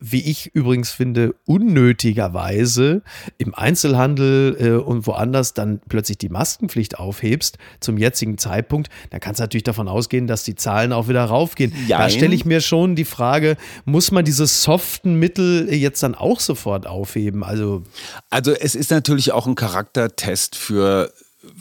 [0.00, 3.02] wie ich übrigens finde, unnötigerweise
[3.38, 9.40] im Einzelhandel äh, und woanders dann plötzlich die Maskenpflicht aufhebst zum jetzigen Zeitpunkt, dann kannst
[9.40, 11.72] du natürlich davon ausgehen, dass die Zahlen auch wieder raufgehen.
[11.88, 12.10] Da Jein.
[12.10, 16.86] stelle ich mir schon die Frage, muss man diese soften Mittel jetzt dann auch sofort
[16.86, 17.44] aufheben?
[17.44, 17.82] Also
[18.30, 21.12] Also es ist natürlich auch ein Charaktertest für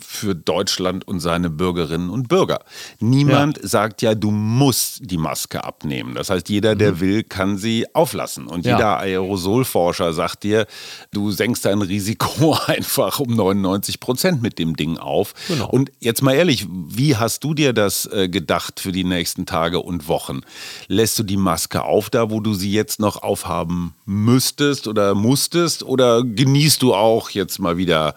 [0.05, 2.59] für Deutschland und seine Bürgerinnen und Bürger.
[2.99, 6.15] Niemand sagt ja, du musst die Maske abnehmen.
[6.15, 8.47] Das heißt, jeder, der will, kann sie auflassen.
[8.47, 8.75] Und Ja.
[8.77, 10.67] jeder Aerosolforscher sagt dir,
[11.11, 15.33] du senkst dein Risiko einfach um 99 Prozent mit dem Ding auf.
[15.47, 15.69] Genau.
[15.69, 19.79] Und jetzt mal ehrlich, wie hast du dir das äh, gedacht für die nächsten Tage
[19.79, 20.41] und Wochen?
[20.87, 25.83] Lässt du die Maske auf, da wo du sie jetzt noch aufhaben müsstest oder musstest?
[25.83, 28.15] Oder genießt du auch jetzt mal wieder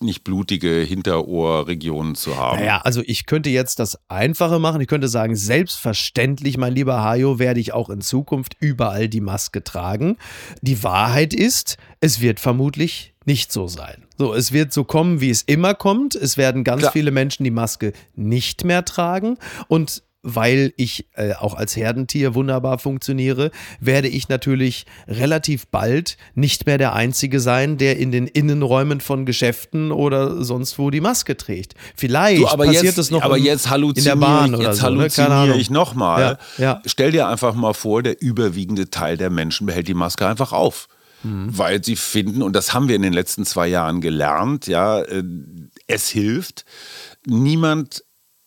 [0.00, 0.80] nicht blutige
[1.14, 2.58] Hinterohrregionen zu haben?
[2.58, 4.80] Naja, also ich könnte jetzt das Einfache machen.
[4.80, 9.62] Ich könnte sagen, selbstverständlich, mein lieber Hajo, werde ich auch in Zukunft überall die Maske
[9.62, 10.16] tragen.
[10.60, 14.04] Die Wahrheit ist, es wird vermutlich nicht so sein.
[14.18, 16.14] So, es wird so kommen, wie es immer kommt.
[16.14, 16.92] Es werden ganz Klar.
[16.92, 22.78] viele Menschen die Maske nicht mehr tragen und weil ich äh, auch als Herdentier wunderbar
[22.78, 29.00] funktioniere, werde ich natürlich relativ bald nicht mehr der Einzige sein, der in den Innenräumen
[29.00, 31.74] von Geschäften oder sonst wo die Maske trägt.
[31.94, 34.78] Vielleicht Du, aber passiert jetzt, es noch aber in, jetzt in der Bahn oder jetzt
[34.78, 34.88] so.
[34.88, 34.96] Ne?
[34.96, 35.60] Keine halluziniere Ahnung.
[35.60, 36.38] ich nochmal.
[36.58, 36.82] Ja, ja.
[36.86, 40.88] Stell dir einfach mal vor, der überwiegende Teil der Menschen behält die Maske einfach auf.
[41.22, 41.56] Mhm.
[41.56, 45.22] Weil sie finden, und das haben wir in den letzten zwei Jahren gelernt, ja, äh,
[45.86, 46.64] es hilft.
[47.26, 48.04] Niemand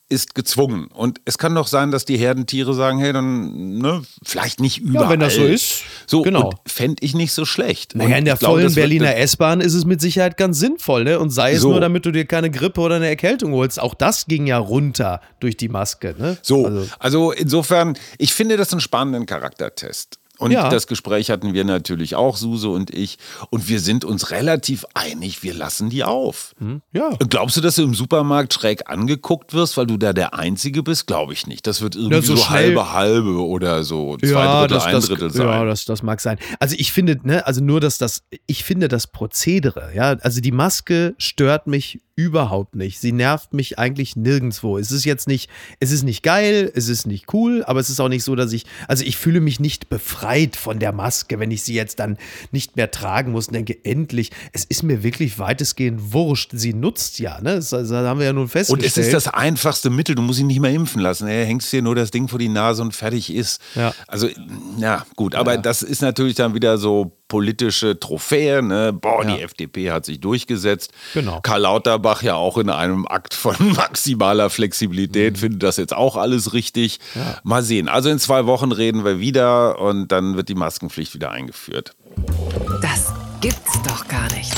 [0.10, 0.88] ist gezwungen.
[0.94, 5.10] Und es kann doch sein, dass die Herdentiere sagen, hey, dann, ne, vielleicht nicht überall.
[5.10, 6.52] wenn das so ist, So, genau.
[6.66, 7.94] fände ich nicht so schlecht.
[7.96, 11.04] Naja, Und in der ich glaube, vollen Berliner S-Bahn ist es mit Sicherheit ganz sinnvoll,
[11.04, 11.20] ne?
[11.20, 11.72] Und sei es So.
[11.72, 13.82] nur, damit du dir keine Grippe oder eine Erkältung holst.
[13.82, 16.38] Auch das ging ja runter durch die Maske, ne?
[16.42, 20.20] So, Also, also, insofern, ich finde das einen spannenden Charaktertest.
[20.40, 20.70] Und Ja.
[20.70, 23.18] das Gespräch hatten wir natürlich auch, Suse und ich.
[23.50, 26.54] Und wir sind uns relativ einig, wir lassen die auf.
[26.94, 27.10] ja.
[27.30, 31.08] Glaubst du, dass du im Supermarkt schräg angeguckt wirst, weil du da der Einzige bist?
[31.08, 31.66] Glaube ich nicht.
[31.68, 34.92] Das wird irgendwie so so, schnell- halbe halbe oder so zwei ja, Drittel, das, ein
[34.94, 35.48] das, Drittel sein.
[35.48, 36.38] ja, das, das mag sein.
[36.60, 40.52] Also ich finde, ne, also nur, dass das, ich finde das Prozedere, ja, also die
[40.52, 43.00] Maske stört mich überhaupt nicht.
[43.00, 44.80] Sie nervt mich eigentlich nirgendwo.
[44.80, 48.00] Es ist jetzt nicht, es ist nicht geil, es ist nicht cool, aber es ist
[48.00, 51.52] auch nicht so, dass ich, also ich fühle mich nicht befreit von der Maske, wenn
[51.52, 52.18] ich sie jetzt dann
[52.52, 56.52] nicht mehr tragen muss und denke, endlich, es ist mir wirklich weitestgehend wurscht.
[56.54, 58.92] Sie nutzt ja, ne, das, das haben wir ja nun Und festgestellt.
[58.92, 61.28] es ist das einfachste Mittel, du musst ihn nicht mehr impfen lassen.
[61.28, 63.62] Er hängst dir nur das Ding vor die Nase und fertig ist.
[63.76, 63.94] Ja.
[64.08, 64.30] Also,
[64.78, 68.62] ja, gut, aber das ist natürlich dann wieder so politische Trophäe.
[68.62, 68.94] Ne?
[68.94, 70.92] Boah, die FDP hat sich durchgesetzt.
[71.14, 71.40] Genau.
[71.42, 75.40] Karl Lauterbach ja auch in einem Akt von maximaler Flexibilität Mhm.
[75.40, 77.00] findet das jetzt auch alles richtig.
[77.44, 77.88] Mal sehen.
[77.88, 81.96] Also in zwei Wochen reden wir wieder und dann wird die Maskenpflicht wieder eingeführt.
[82.82, 84.54] Das gibt's doch gar nicht.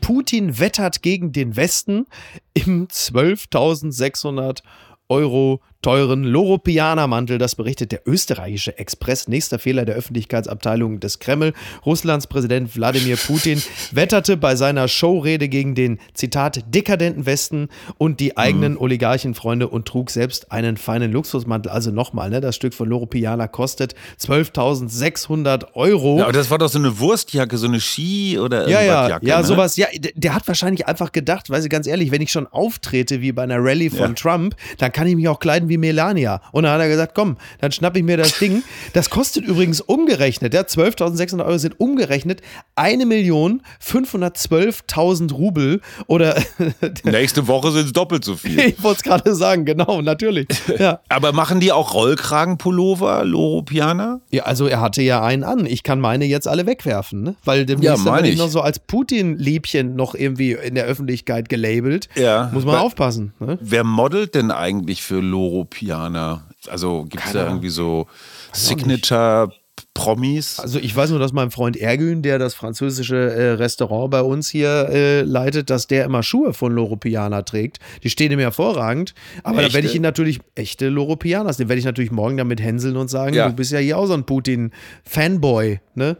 [0.00, 2.06] Putin wettert gegen den Westen
[2.54, 4.60] im 12.600
[5.08, 7.38] Euro teuren Loropianer-Mantel.
[7.38, 9.28] Das berichtet der österreichische Express.
[9.28, 11.52] Nächster Fehler der Öffentlichkeitsabteilung des Kreml.
[11.86, 13.62] Russlands Präsident Wladimir Putin
[13.92, 20.10] wetterte bei seiner Showrede gegen den, Zitat, dekadenten Westen und die eigenen Oligarchenfreunde und trug
[20.10, 21.70] selbst einen feinen Luxusmantel.
[21.70, 26.18] Also nochmal, ne, das Stück von Loropiana kostet 12.600 Euro.
[26.18, 29.26] Ja, aber das war doch so eine Wurstjacke, so eine Ski- oder Ja, ja, Irgendwas-Jacke,
[29.26, 29.44] ja, ne?
[29.46, 29.76] sowas.
[29.76, 33.32] Ja, der, hat wahrscheinlich einfach gedacht, weil sie ganz ehrlich, wenn ich schon auftrete wie
[33.32, 34.12] bei einer Rallye von Ja.
[34.14, 36.40] Trump, dann kann ich mich auch kleiden wie Melania.
[36.52, 38.62] Und dann hat er gesagt, komm, dann schnapp ich mir das Ding.
[38.92, 42.40] Das kostet übrigens umgerechnet, ja, 12.600 Euro sind umgerechnet
[42.76, 46.36] 1.512.000 Rubel oder
[47.04, 48.58] Nächste Woche sind es doppelt so viel.
[48.60, 50.46] ich wollte es gerade sagen, genau, natürlich.
[50.78, 51.00] Ja.
[51.08, 54.20] Aber machen die auch Rollkragenpullover, Loropianer?
[54.30, 55.66] ja, also er hatte ja einen an.
[55.66, 57.34] Ich kann meine jetzt alle wegwerfen, ne?
[57.44, 62.08] weil demnächst Ja, ich noch so als Putin-Liebchen noch irgendwie in der Öffentlichkeit gelabelt.
[62.14, 62.50] Ja.
[62.52, 63.32] Muss man Weil- aufpassen.
[63.40, 63.58] Ne?
[63.60, 65.20] Wer modelt denn eigentlich für
[65.58, 66.42] Loropianer?
[66.68, 68.06] Also gibt es da irgendwie so
[68.52, 70.60] Signature-Promis?
[70.60, 74.48] Also ich weiß nur, dass mein Freund Ergün, der das französische äh, Restaurant bei uns
[74.48, 77.78] hier äh, leitet, dass der immer Schuhe von Loro Piana trägt.
[78.02, 79.14] Die stehen ihm hervorragend.
[79.42, 79.74] Aber da Echte?
[79.74, 83.08] werde ich ihn natürlich, echte Loro Pianas, den werde ich natürlich morgen damit hänseln und
[83.08, 83.48] sagen, Ja.
[83.48, 86.16] du bist ja hier auch so ein Putin-Fanboy, ne?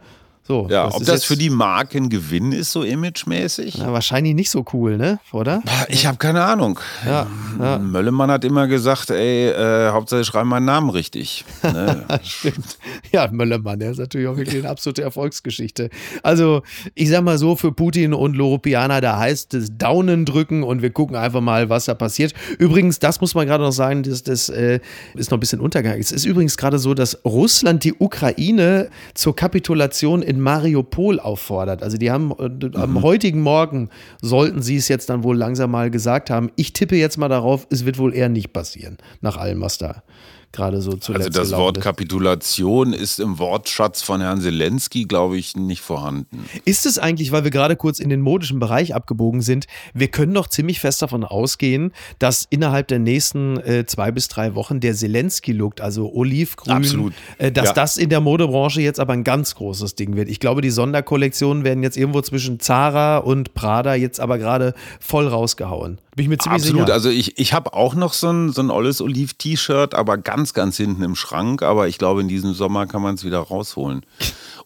[0.49, 3.77] So, Ja, das ob das für die Marke ein Gewinn ist, so imagemäßig?
[3.77, 5.19] Na, wahrscheinlich nicht so cool, ne?
[5.31, 5.61] Oder?
[5.89, 6.79] Ich habe keine Ahnung.
[7.05, 7.27] Ja,
[7.59, 7.77] ja.
[7.77, 11.45] Möllemann hat immer gesagt, ey, äh, Hauptsache schreib meinen Namen richtig.
[11.61, 12.03] Ne?
[12.23, 12.79] Stimmt.
[13.11, 15.91] Ja, Möllermann, der ist natürlich auch wirklich eine absolute Erfolgsgeschichte.
[16.23, 16.63] Also,
[16.95, 20.89] ich sag mal so, für Putin und Loropiana, da heißt es Daunen drücken und wir
[20.89, 22.33] gucken einfach mal, was da passiert.
[22.57, 24.79] Übrigens, das muss man gerade noch sagen, das, das äh,
[25.13, 26.01] ist noch ein bisschen untergegangen.
[26.01, 31.83] Es ist übrigens gerade so, dass Russland die Ukraine zur Kapitulation in Mariupol auffordert.
[31.83, 33.89] Also, die haben äh, am heutigen Morgen
[34.21, 36.51] sollten sie es jetzt dann wohl langsam mal gesagt haben.
[36.55, 40.03] Ich tippe jetzt mal darauf, es wird wohl eher nicht passieren, nach allem, was da
[40.51, 41.83] gerade so zuletzt Also das Wort ist.
[41.83, 46.45] Kapitulation ist im Wortschatz von Herrn Zelensky, glaube ich, nicht vorhanden.
[46.65, 50.33] Ist es eigentlich, weil wir gerade kurz in den modischen Bereich abgebogen sind, wir können
[50.33, 54.93] doch ziemlich fest davon ausgehen, dass innerhalb der nächsten äh, zwei bis drei Wochen der
[54.95, 57.13] Zelensky-Look, also olivgrün, Absolut.
[57.37, 57.73] Äh, dass Ja.
[57.73, 60.29] das in der Modebranche jetzt aber ein ganz großes Ding wird.
[60.29, 65.27] Ich glaube, die Sonderkollektionen werden jetzt irgendwo zwischen Zara und Prada jetzt aber gerade voll
[65.27, 65.99] rausgehauen.
[66.15, 66.81] Bin ich mir ziemlich Absolut.
[66.87, 66.93] sicher.
[66.93, 70.77] Also ich, ich habe auch noch so ein, so ein olles Oliv-T-Shirt, aber ganz, ganz
[70.77, 71.61] hinten im Schrank.
[71.63, 74.05] Aber ich glaube, in diesem Sommer kann man es wieder rausholen.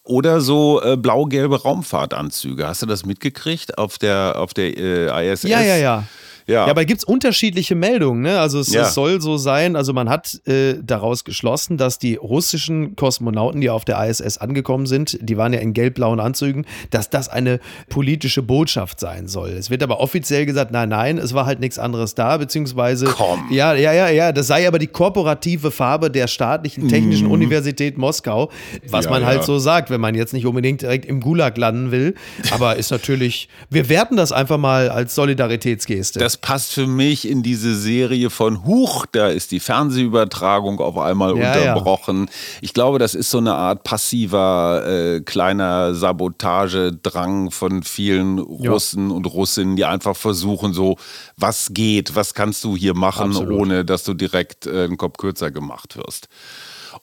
[0.04, 2.68] Oder so äh, blau-gelbe Raumfahrtanzüge.
[2.68, 5.44] Hast du das mitgekriegt auf der, auf der äh, ISS?
[5.44, 6.04] Ja, ja, ja.
[6.48, 6.66] Ja.
[6.66, 8.22] Ja, aber gibt es unterschiedliche Meldungen.
[8.22, 8.40] Ne?
[8.40, 8.82] Also es, Ja.
[8.84, 13.70] es soll so sein, also man hat äh, daraus geschlossen, dass die russischen Kosmonauten, die
[13.70, 18.42] auf der ISS angekommen sind, die waren ja in gelb-blauen Anzügen, dass das eine politische
[18.42, 19.50] Botschaft sein soll.
[19.52, 23.46] Es wird aber offiziell gesagt, nein, nein, es war halt nichts anderes da, beziehungsweise Komm.
[23.50, 28.52] ja, ja, ja, ja, das sei aber die korporative Farbe der staatlichen technischen Universität Moskau,
[28.88, 29.44] was Ja, man halt ja.
[29.44, 32.16] so sagt, wenn man jetzt nicht unbedingt direkt im Gulag landen will.
[32.52, 36.20] Aber ist natürlich, wir werten das einfach mal als Solidaritätsgeste.
[36.20, 41.38] Das passt für mich in diese Serie von Huch, da ist die Fernsehübertragung auf einmal
[41.38, 41.74] Ja, ja.
[41.74, 42.30] unterbrochen.
[42.62, 49.26] Ich glaube, das ist so eine Art passiver äh, kleiner Sabotagedrang von vielen Russen und
[49.26, 50.98] Russinnen, die einfach versuchen, so,
[51.38, 53.60] was geht, was kannst du hier machen, Absolut.
[53.60, 56.28] ohne dass du direkt äh, einen Kopf kürzer gemacht wirst.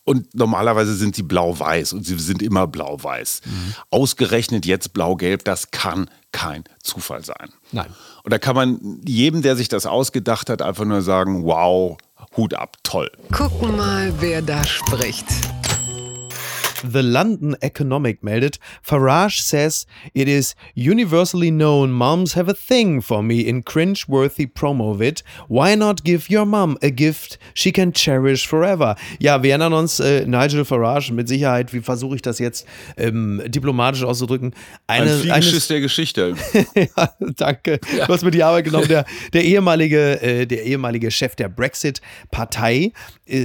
[0.05, 3.43] Und normalerweise sind sie blau-weiß und sie sind immer blau-weiß.
[3.45, 3.75] Mhm.
[3.91, 7.51] Ausgerechnet jetzt blau-gelb, das kann kein Zufall sein.
[7.71, 7.89] Nein.
[8.25, 11.97] Und da kann man jedem, der sich das ausgedacht hat, einfach nur sagen, wow,
[12.37, 13.11] Hut ab, toll.
[13.33, 15.27] Gucken mal, wer da spricht.
[16.83, 23.23] The London Economic meldet, Farage says it is universally known moms have a thing for
[23.23, 25.23] me in cringe-worthy promo vid.
[25.49, 28.97] Why not give your mom a gift she can cherish forever?
[29.19, 32.67] Ja, wir erinnern uns, äh, Nigel Farage, mit Sicherheit, wie versuche ich das jetzt
[32.97, 34.55] ähm, diplomatisch auszudrücken?
[34.87, 36.35] Ein Eine, Fliegenschiss der Geschichte.
[36.75, 37.79] ja, danke.
[37.79, 38.89] Du hast mir die Arbeit genommen.
[38.89, 42.93] Der, der, ehemalige, äh, der ehemalige Chef der Brexit-Partei,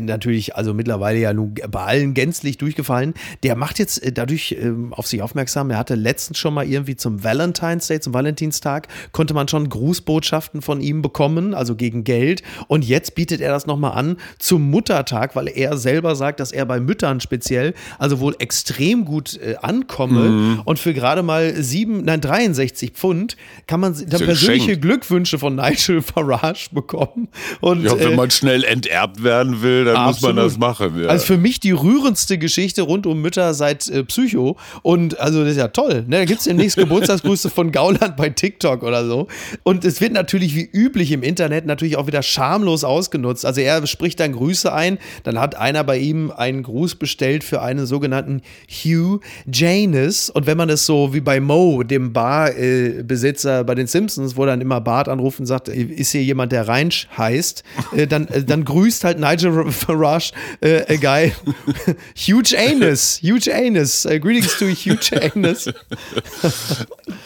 [0.01, 4.93] natürlich also mittlerweile ja nun bei allen gänzlich durchgefallen, der macht jetzt äh, dadurch ähm,
[4.93, 5.69] auf sich aufmerksam.
[5.69, 10.61] Er hatte letztens schon mal irgendwie zum Valentine's Day, zum Valentinstag, konnte man schon Grußbotschaften
[10.61, 12.43] von ihm bekommen, also gegen Geld.
[12.67, 16.65] Und jetzt bietet er das nochmal an zum Muttertag, weil er selber sagt, dass er
[16.65, 20.61] bei Müttern speziell also wohl extrem gut äh, ankomme.
[20.65, 24.77] Und für gerade mal sieben, nein, 63 Pfund kann man dann persönliche.
[24.77, 27.27] Glückwünsche von Nigel Farage bekommen.
[27.61, 30.45] Und, Ja, wenn äh, man schnell enterbt werden will, dann muss man Absolut.
[30.45, 31.01] das machen.
[31.01, 31.07] Ja.
[31.09, 34.57] Also für mich die rührendste Geschichte rund um Mütter seit äh, Psycho.
[34.81, 36.05] Und also das ist ja toll.
[36.07, 36.17] Ne?
[36.17, 39.27] Da gibt es demnächst Geburtstagsgrüße von Gauland bei TikTok oder so.
[39.63, 43.45] Und es wird natürlich wie üblich im Internet natürlich auch wieder schamlos ausgenutzt.
[43.45, 44.97] Also er spricht dann Grüße ein.
[45.23, 49.19] Dann hat einer bei ihm einen Gruß bestellt für einen sogenannten Hugh
[49.51, 50.29] Janus.
[50.29, 54.61] Und wenn man das so wie bei Mo, dem Barbesitzer bei den Simpsons, wo dann
[54.61, 57.63] immer Bart anruft und sagt, ist hier jemand, der Reinsch heißt,
[57.95, 61.33] äh, dann, äh, dann grüßt halt Nigel Farage äh, a guy
[62.15, 64.05] Huge Anus, Huge Anus.
[64.05, 65.69] Äh, greetings to Huge Anus.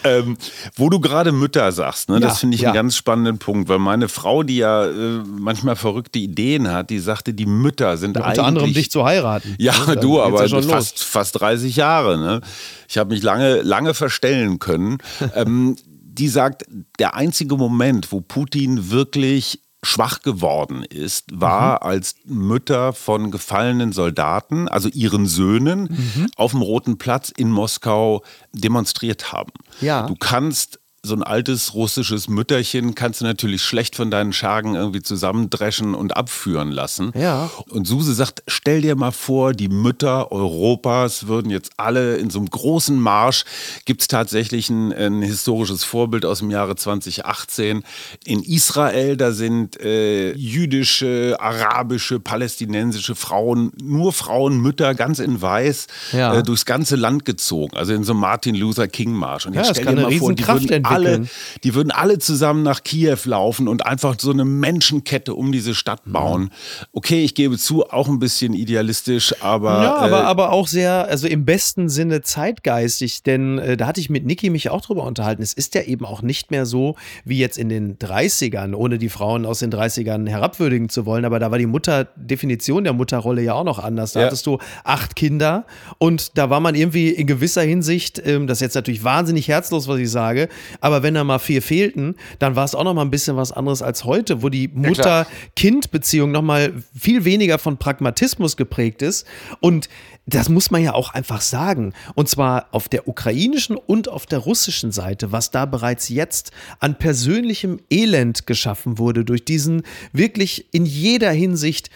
[0.04, 0.38] Ähm,
[0.76, 2.70] wo du gerade Mütter sagst, ne, Ja, das finde ich ja.
[2.70, 7.00] einen ganz spannenden Punkt, weil meine Frau, die ja äh, manchmal verrückte Ideen hat, die
[7.00, 9.56] sagte, die Mütter sind eigentlich Unter anderem dich zu heiraten.
[9.58, 12.18] Ja, Ne, du, aber ja schon fast, fast 30 Jahre.
[12.18, 12.42] Ne?
[12.88, 14.98] Ich habe mich lange, lange verstellen können.
[15.36, 16.64] ähm, die sagt,
[17.00, 21.90] der einzige Moment, wo Putin wirklich schwach geworden ist, war, Mhm.
[21.90, 26.28] als Mütter von gefallenen Soldaten, also ihren Söhnen, Mhm.
[26.36, 29.52] auf dem Roten Platz in Moskau demonstriert haben.
[29.80, 30.04] Ja.
[30.08, 35.02] Du kannst so ein altes russisches Mütterchen kannst du natürlich schlecht von deinen Schergen irgendwie
[35.02, 37.14] zusammendreschen und abführen lassen.
[37.16, 37.50] Ja.
[37.70, 42.40] Und Suse sagt, stell dir mal vor, die Mütter Europas würden jetzt alle in so
[42.40, 43.46] einem großen Marsch,
[43.86, 47.84] gibt es tatsächlich ein, ein, historisches Vorbild aus dem Jahre 2018.
[48.26, 55.88] In Israel, da sind äh, jüdische, arabische, palästinensische Frauen, nur Frauen, Mütter, ganz in weiß,
[56.12, 56.36] Ja.
[56.40, 57.78] äh, durchs ganze Land gezogen.
[57.78, 59.46] Also in so einem Martin Luther King Marsch.
[59.46, 61.28] Und Ja, jetzt das stell dir mal vor, die Riesenkraft würden alle,
[61.64, 66.02] die würden alle zusammen nach Kiew laufen und einfach so eine Menschenkette um diese Stadt
[66.06, 66.52] bauen.
[66.94, 69.82] Okay, ich gebe zu, auch ein bisschen idealistisch, aber.
[69.84, 74.02] Ja, aber, äh, aber auch sehr, also im besten Sinne zeitgeistig, denn äh, da hatte
[74.02, 75.42] ich mit Niki mich auch drüber unterhalten.
[75.42, 79.10] Es ist ja eben auch nicht mehr so wie jetzt in den 30ern, ohne die
[79.10, 83.42] Frauen aus den 30ern herabwürdigen zu wollen, aber da war die Mutter, Definition der Mutterrolle
[83.42, 84.14] ja auch noch anders.
[84.14, 84.26] Da Ja.
[84.26, 85.66] hattest du acht Kinder
[85.98, 89.88] und da war man irgendwie in gewisser Hinsicht, ähm, das ist jetzt natürlich wahnsinnig herzlos,
[89.88, 90.50] was ich sage,
[90.82, 93.52] aber wenn da mal vier fehlten, dann war es auch noch mal ein bisschen was
[93.52, 94.70] anderes als heute, wo die.
[94.70, 99.26] Mutter-Kind-Beziehung noch mal viel weniger von Pragmatismus geprägt ist
[99.60, 99.90] und
[100.26, 101.94] das muss man ja auch einfach sagen.
[102.16, 106.98] Und zwar auf der ukrainischen und auf der russischen Seite, was da bereits jetzt an
[106.98, 111.90] persönlichem Elend geschaffen wurde durch diesen wirklich in jeder Hinsicht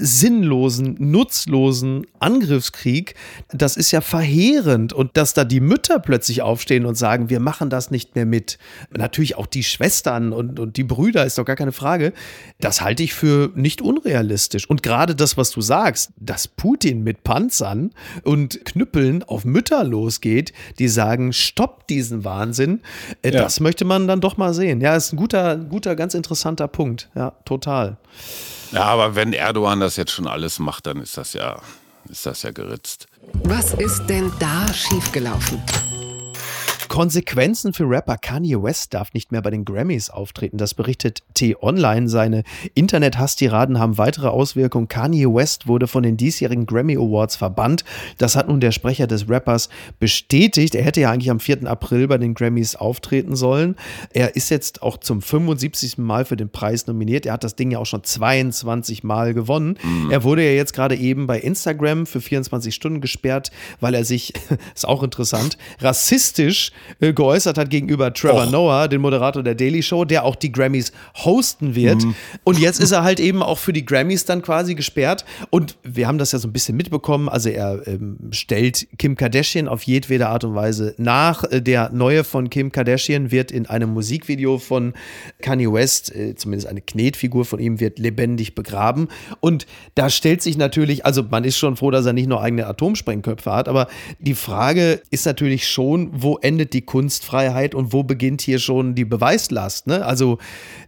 [0.00, 3.14] sinnlosen, nutzlosen Angriffskrieg,
[3.50, 4.92] das ist ja verheerend.
[4.92, 8.58] Und dass da die Mütter plötzlich aufstehen und sagen, wir machen das nicht mehr mit.
[8.96, 12.12] Natürlich auch die Schwestern und, und die Brüder, ist doch gar keine Frage.
[12.60, 14.70] Das halte ich für nicht unrealistisch.
[14.70, 17.90] Und gerade das, was du sagst, dass Putin mit Panzern
[18.22, 22.80] und Knüppeln auf Mütter losgeht, die sagen, stopp diesen Wahnsinn,
[23.22, 23.42] äh, Ja.
[23.42, 24.80] das möchte man dann doch mal sehen.
[24.80, 27.08] Ja, ist ein guter, guter, ganz interessanter Punkt.
[27.14, 27.96] Ja, total.
[28.72, 31.60] Ja, aber wenn Erdogan das jetzt schon alles macht, dann ist das ja,
[32.08, 33.06] ist das ja geritzt.
[33.44, 35.62] Was ist denn da schiefgelaufen?
[36.88, 40.58] Konsequenzen für Rapper Kanye West darf nicht mehr bei den Grammys auftreten.
[40.58, 42.08] Das berichtet T-Online.
[42.08, 42.42] Seine
[42.74, 44.88] Internet-Hasstiraden haben weitere Auswirkungen.
[44.88, 47.84] Kanye West wurde von den diesjährigen Grammy Awards verbannt.
[48.16, 49.68] Das hat nun der Sprecher des Rappers
[50.00, 50.74] bestätigt.
[50.74, 51.66] Er hätte ja eigentlich am 4.
[51.68, 53.76] April bei den Grammys auftreten sollen.
[54.10, 55.98] Er ist jetzt auch zum 75.
[55.98, 57.26] Mal für den Preis nominiert.
[57.26, 59.78] Er hat das Ding ja auch schon 22 Mal gewonnen.
[60.10, 64.32] Er wurde ja jetzt gerade eben bei Instagram für 24 Stunden gesperrt, weil er sich,
[64.74, 68.50] ist auch interessant, rassistisch äh, geäußert hat gegenüber Trevor Och.
[68.50, 72.04] Noah, den Moderator der Daily Show, der auch die Grammys hosten wird.
[72.44, 75.24] Und jetzt ist er halt eben auch für die Grammys dann quasi gesperrt.
[75.50, 77.28] Und wir haben das ja so ein bisschen mitbekommen.
[77.28, 81.44] Also er ähm, stellt Kim Kardashian auf jedwede Art und Weise nach.
[81.44, 84.94] Äh, Der neue von Kim Kardashian wird in einem Musikvideo von
[85.42, 89.08] Kanye West, äh, zumindest eine Knetfigur von ihm, wird lebendig begraben.
[89.40, 92.66] Und da stellt sich natürlich, also man ist schon froh, dass er nicht nur eigene
[92.66, 93.88] Atomsprengköpfe hat, aber
[94.18, 99.04] die Frage ist natürlich schon, wo endet die Kunstfreiheit und wo beginnt hier schon die
[99.04, 99.86] Beweislast?
[99.86, 100.04] Ne?
[100.04, 100.38] Also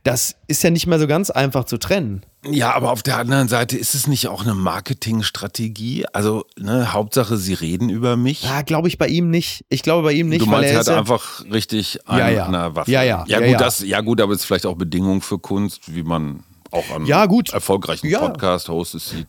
[0.05, 2.25] das ist ja nicht mehr so ganz einfach zu trennen.
[2.47, 6.07] Ja, aber auf der anderen Seite ist es nicht auch eine Marketingstrategie?
[6.14, 8.45] Also, ne, Hauptsache, sie reden über mich.
[8.45, 9.66] Ja, glaube ich bei ihm nicht.
[9.69, 12.37] Ich glaube bei ihm nicht, du weil meinst, er hat ja, einfach richtig Ja, einen
[12.37, 12.51] ja.
[12.51, 12.90] der Waffe.
[12.90, 13.25] Ja, ja.
[13.29, 13.59] Ja, Ja, gut, ja.
[13.59, 17.06] Das, ja, gut, aber es ist vielleicht auch Bedingung für Kunst, wie man auch an
[17.06, 17.52] Ja, gut.
[17.52, 18.20] erfolgreichen Ja.
[18.20, 19.26] Podcast-Hosts sieht.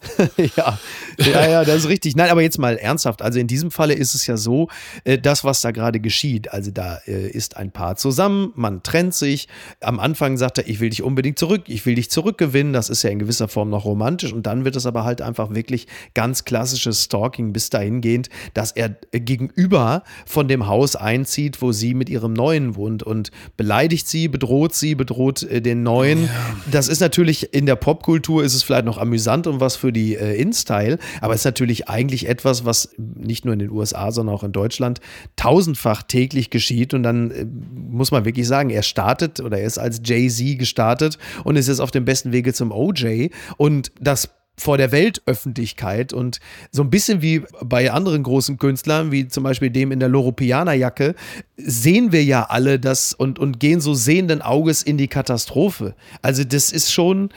[0.56, 0.77] ja,
[1.17, 2.15] ja, ja, das ist richtig.
[2.15, 3.21] Nein, aber jetzt mal ernsthaft.
[3.21, 4.67] Also in diesem Falle ist es ja so,
[5.04, 6.51] äh, das, was da gerade geschieht.
[6.51, 9.47] Also da äh, ist ein Paar zusammen, man trennt sich.
[9.82, 12.73] Am Anfang sagt er, ich will dich unbedingt zurück, ich will dich zurückgewinnen.
[12.73, 14.34] Das ist ja in gewisser Form noch romantisch.
[14.34, 18.95] Und dann wird es aber halt einfach wirklich ganz klassisches Stalking bis dahingehend, dass er
[19.12, 24.27] äh, gegenüber von dem Haus einzieht, wo sie mit ihrem Neuen wohnt und beleidigt sie,
[24.27, 26.30] bedroht sie, bedroht äh, den Neuen.
[26.69, 30.15] Das ist natürlich in der Popkultur ist es vielleicht noch amüsant und was für die
[30.15, 34.36] äh, In-Style, aber es ist natürlich eigentlich etwas, was nicht nur in den USA, sondern
[34.36, 35.00] auch in Deutschland
[35.36, 36.94] tausendfach täglich geschieht.
[36.94, 41.17] Und dann äh, muss man wirklich sagen, er startet oder er ist als Jay-Z gestartet
[41.44, 46.40] und ist jetzt auf dem besten Wege zum OJ und das vor der Weltöffentlichkeit und
[46.72, 51.16] so ein bisschen wie bei anderen großen Künstlern, wie zum Beispiel dem in der Loropiana-Jacke,
[51.58, 55.96] sehen wir ja alle das und, und gehen so sehenden Auges in die Katastrophe.
[56.22, 57.30] Also das ist schon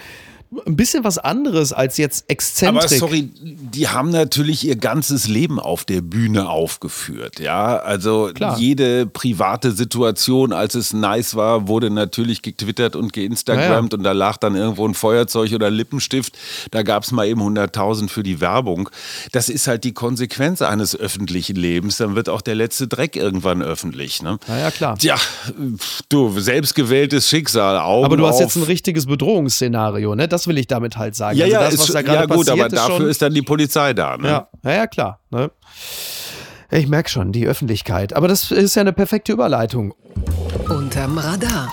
[0.66, 2.84] ein bisschen was anderes als jetzt Exzentrik.
[2.84, 7.40] Aber sorry, die haben natürlich ihr ganzes Leben auf der Bühne aufgeführt.
[7.40, 8.58] Ja, also Klar.
[8.58, 14.36] jede private Situation, als es nice war, wurde natürlich getwittert und geinstagrammt und da lag
[14.36, 16.36] dann irgendwo ein Feuerzeug oder Lippenstift.
[16.70, 18.88] Da gab es mal eben 100.000 für die Werbung.
[19.32, 21.96] Das ist halt die Konsequenz eines öffentlichen Lebens.
[21.98, 24.22] Dann wird auch der letzte Dreck irgendwann öffentlich.
[24.22, 24.38] Ne?
[24.48, 24.98] Na ja, klar.
[24.98, 25.16] Tja,
[26.08, 27.78] du, selbstgewähltes Schicksal.
[27.78, 28.40] Augen Aber du hast auf.
[28.42, 30.28] jetzt ein richtiges Bedrohungsszenario, ne?
[30.28, 31.38] Das will ich damit halt sagen.
[31.38, 33.09] ja, also ja, das, ist, was da ja gerade gut, passiert, aber ist dafür schon,
[33.09, 34.16] ist dann die Polizei da.
[34.16, 34.28] Ne?
[34.28, 35.20] Ja, ja, ja klar.
[35.30, 35.50] Ne?
[36.70, 38.14] Ich merke schon, die Öffentlichkeit.
[38.14, 39.94] Aber das ist ja eine perfekte Überleitung.
[40.68, 41.70] Und Unterm Radar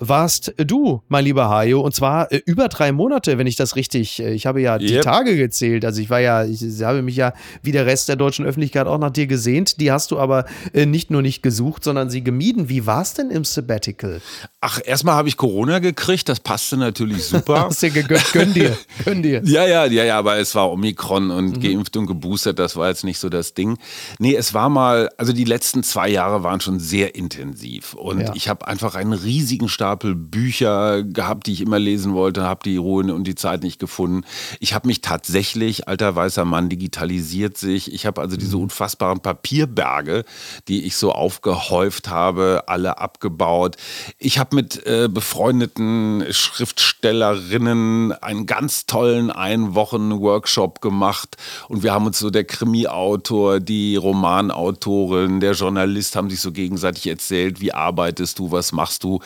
[0.00, 4.18] warst du, mein lieber Hajo, und zwar äh, über drei Monate, wenn ich das richtig,
[4.20, 5.02] äh, ich habe ja die Yep.
[5.02, 7.32] Tage gezählt, also ich war ja, ich, ich habe mich ja
[7.62, 10.86] wie der Rest der deutschen Öffentlichkeit auch nach dir gesehnt, die hast du aber äh,
[10.86, 12.68] nicht nur nicht gesucht, sondern sie gemieden.
[12.68, 14.20] Wie war es denn im Sabbatical?
[14.60, 17.64] Ach, erstmal habe ich Corona gekriegt, das passte natürlich super.
[17.70, 19.42] Hast dir gegönnt, gönn dir, gönn dir.
[19.44, 23.04] Ja, ja, ja, ja, aber es war Omikron und geimpft und geboostert, das war jetzt
[23.04, 23.78] nicht so das Ding.
[24.18, 28.32] Nee, es war mal, also die letzten zwei Jahre waren schon sehr intensiv und Ja.
[28.34, 32.76] ich habe einfach einen riesigen Stapel Bücher gehabt, die ich immer lesen wollte, habe die
[32.76, 34.24] Ruhe und die Zeit nicht gefunden.
[34.60, 37.92] Ich habe mich tatsächlich, alter weißer Mann, digitalisiert sich.
[37.92, 40.24] Ich habe also diese unfassbaren Papierberge,
[40.68, 43.78] die ich so aufgehäuft habe, alle abgebaut.
[44.18, 51.36] Ich habe mit äh, befreundeten Schriftstellerinnen einen ganz tollen Ein-Wochen-Workshop gemacht
[51.68, 57.08] und wir haben uns so der Krimi-Autor, die Romanautorin, der Journalist haben sich so gegenseitig
[57.08, 59.18] erzählt, wie arbeitest du, was machst du.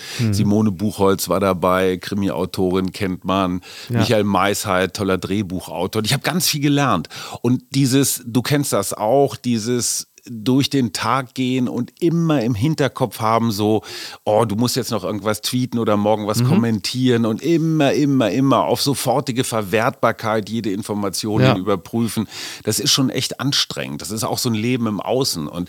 [0.54, 5.98] Simone Buchholz war dabei, Krimi-Autorin kennt man, Michael Maisheit, toller Drehbuchautor.
[5.98, 7.08] Und ich habe ganz viel gelernt
[7.42, 13.20] und dieses, du kennst das auch, dieses durch den Tag gehen und immer im Hinterkopf
[13.20, 13.82] haben, so,
[14.24, 18.64] oh, du musst jetzt noch irgendwas tweeten oder morgen was kommentieren und immer, immer, immer
[18.64, 21.56] auf sofortige Verwertbarkeit jede Information Ja.
[21.56, 22.26] überprüfen.
[22.62, 24.00] Das ist schon echt anstrengend.
[24.00, 25.46] Das ist auch so ein Leben im Außen.
[25.46, 25.68] Und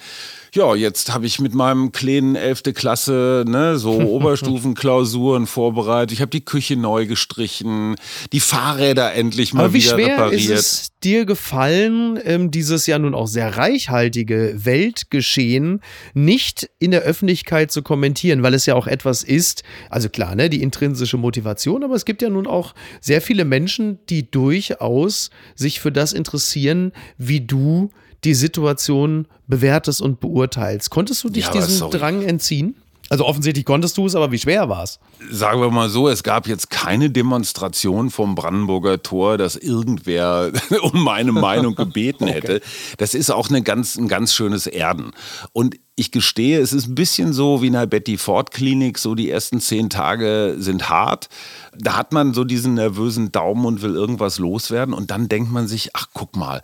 [0.54, 2.64] ja, jetzt habe ich mit meinem kleinen 11.
[2.74, 6.14] Klasse ne, so Oberstufenklausuren vorbereitet.
[6.14, 7.96] Ich habe die Küche neu gestrichen,
[8.32, 10.42] die Fahrräder endlich mal Aber wie wieder schwer repariert.
[10.42, 15.82] ist es dir gefallen, ähm, dieses ja nun auch sehr reichhaltige Weltgeschehen
[16.14, 20.50] nicht in der Öffentlichkeit zu kommentieren, weil es ja auch etwas ist, also klar, ne,
[20.50, 25.80] die intrinsische Motivation, aber es gibt ja nun auch sehr viele Menschen, die durchaus sich
[25.80, 27.90] für das interessieren, wie du
[28.24, 30.90] die Situation bewertest und beurteilst.
[30.90, 31.98] Konntest du dich Ja, diesem sorry.
[31.98, 32.76] Drang entziehen?
[33.10, 35.00] Also offensichtlich konntest du es, aber wie schwer war es?
[35.30, 40.52] Sagen wir mal so, es gab jetzt keine Demonstration vom Brandenburger Tor, dass irgendwer
[40.82, 42.62] um meine Meinung gebeten hätte.
[42.98, 45.12] Das ist auch eine ganz, ein ganz schönes Erden.
[45.54, 49.16] Und ich gestehe, es ist ein bisschen so wie in der Betty Ford Klinik, so
[49.16, 51.30] die ersten zehn Tage sind hart.
[51.78, 55.68] Da hat man so diesen nervösen Daumen und will irgendwas loswerden und dann denkt man
[55.68, 56.62] sich, ach guck mal,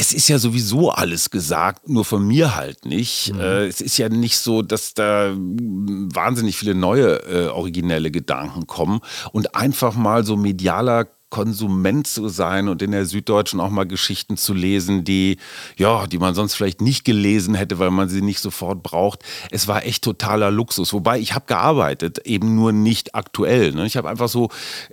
[0.00, 3.34] es ist ja sowieso alles gesagt, nur von mir halt nicht.
[3.38, 9.00] Äh, es ist ja nicht so, dass da wahnsinnig viele neue äh, originelle Gedanken kommen
[9.32, 14.36] und einfach mal so medialer Konsument zu sein und in der Süddeutschen auch mal Geschichten
[14.36, 15.38] zu lesen, die
[15.76, 19.20] ja, die man sonst vielleicht nicht gelesen hätte, weil man sie nicht sofort braucht.
[19.50, 20.92] Es war echt totaler Luxus.
[20.92, 23.72] Wobei ich habe gearbeitet, eben nur nicht aktuell.
[23.72, 23.86] Ne?
[23.86, 24.50] Ich habe einfach so,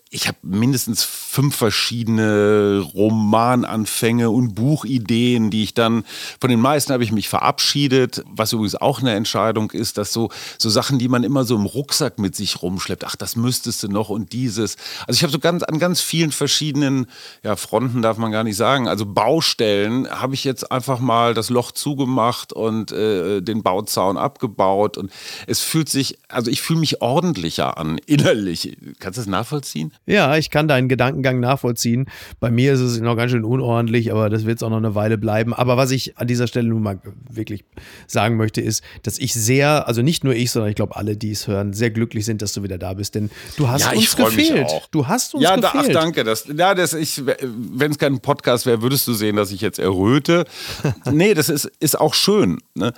[0.09, 6.03] ich habe mindestens fünf verschiedene Romananfänge und Buchideen, die ich dann
[6.39, 10.29] von den meisten habe ich mich verabschiedet, was übrigens auch eine Entscheidung ist, dass so
[10.57, 13.87] so Sachen, die man immer so im Rucksack mit sich rumschleppt, ach, das müsstest du
[13.87, 14.77] noch und dieses.
[15.07, 17.07] Also ich habe so ganz an ganz vielen verschiedenen
[17.43, 21.49] ja, Fronten darf man gar nicht sagen, also Baustellen habe ich jetzt einfach mal das
[21.49, 25.11] Loch zugemacht und äh, den Bauzaun abgebaut und
[25.47, 28.77] es fühlt sich, also ich fühle mich ordentlicher an innerlich.
[28.99, 29.93] Kannst du das nachvollziehen?
[30.05, 32.07] Ja, ich kann deinen Gedankengang nachvollziehen.
[32.39, 34.95] Bei mir ist es noch ganz schön unordentlich, aber das wird es auch noch eine
[34.95, 35.53] Weile bleiben.
[35.53, 36.99] Aber was ich an dieser Stelle nun mal
[37.29, 37.63] wirklich
[38.07, 41.31] sagen möchte, ist, dass ich sehr, also nicht nur ich, sondern ich glaube alle, die
[41.31, 43.15] es hören, sehr glücklich sind, dass du wieder da bist.
[43.15, 44.69] Denn du hast Ja, uns gefehlt.
[44.91, 45.95] Du hast uns ja, da, gefehlt.
[45.95, 46.16] ach danke.
[46.23, 49.79] Das, ja, das, ich, wenn es kein Podcast wäre, würdest du sehen, dass ich jetzt
[49.79, 50.45] erröte.
[51.11, 52.59] nee, das ist, ist auch schön.
[52.73, 52.93] Ne?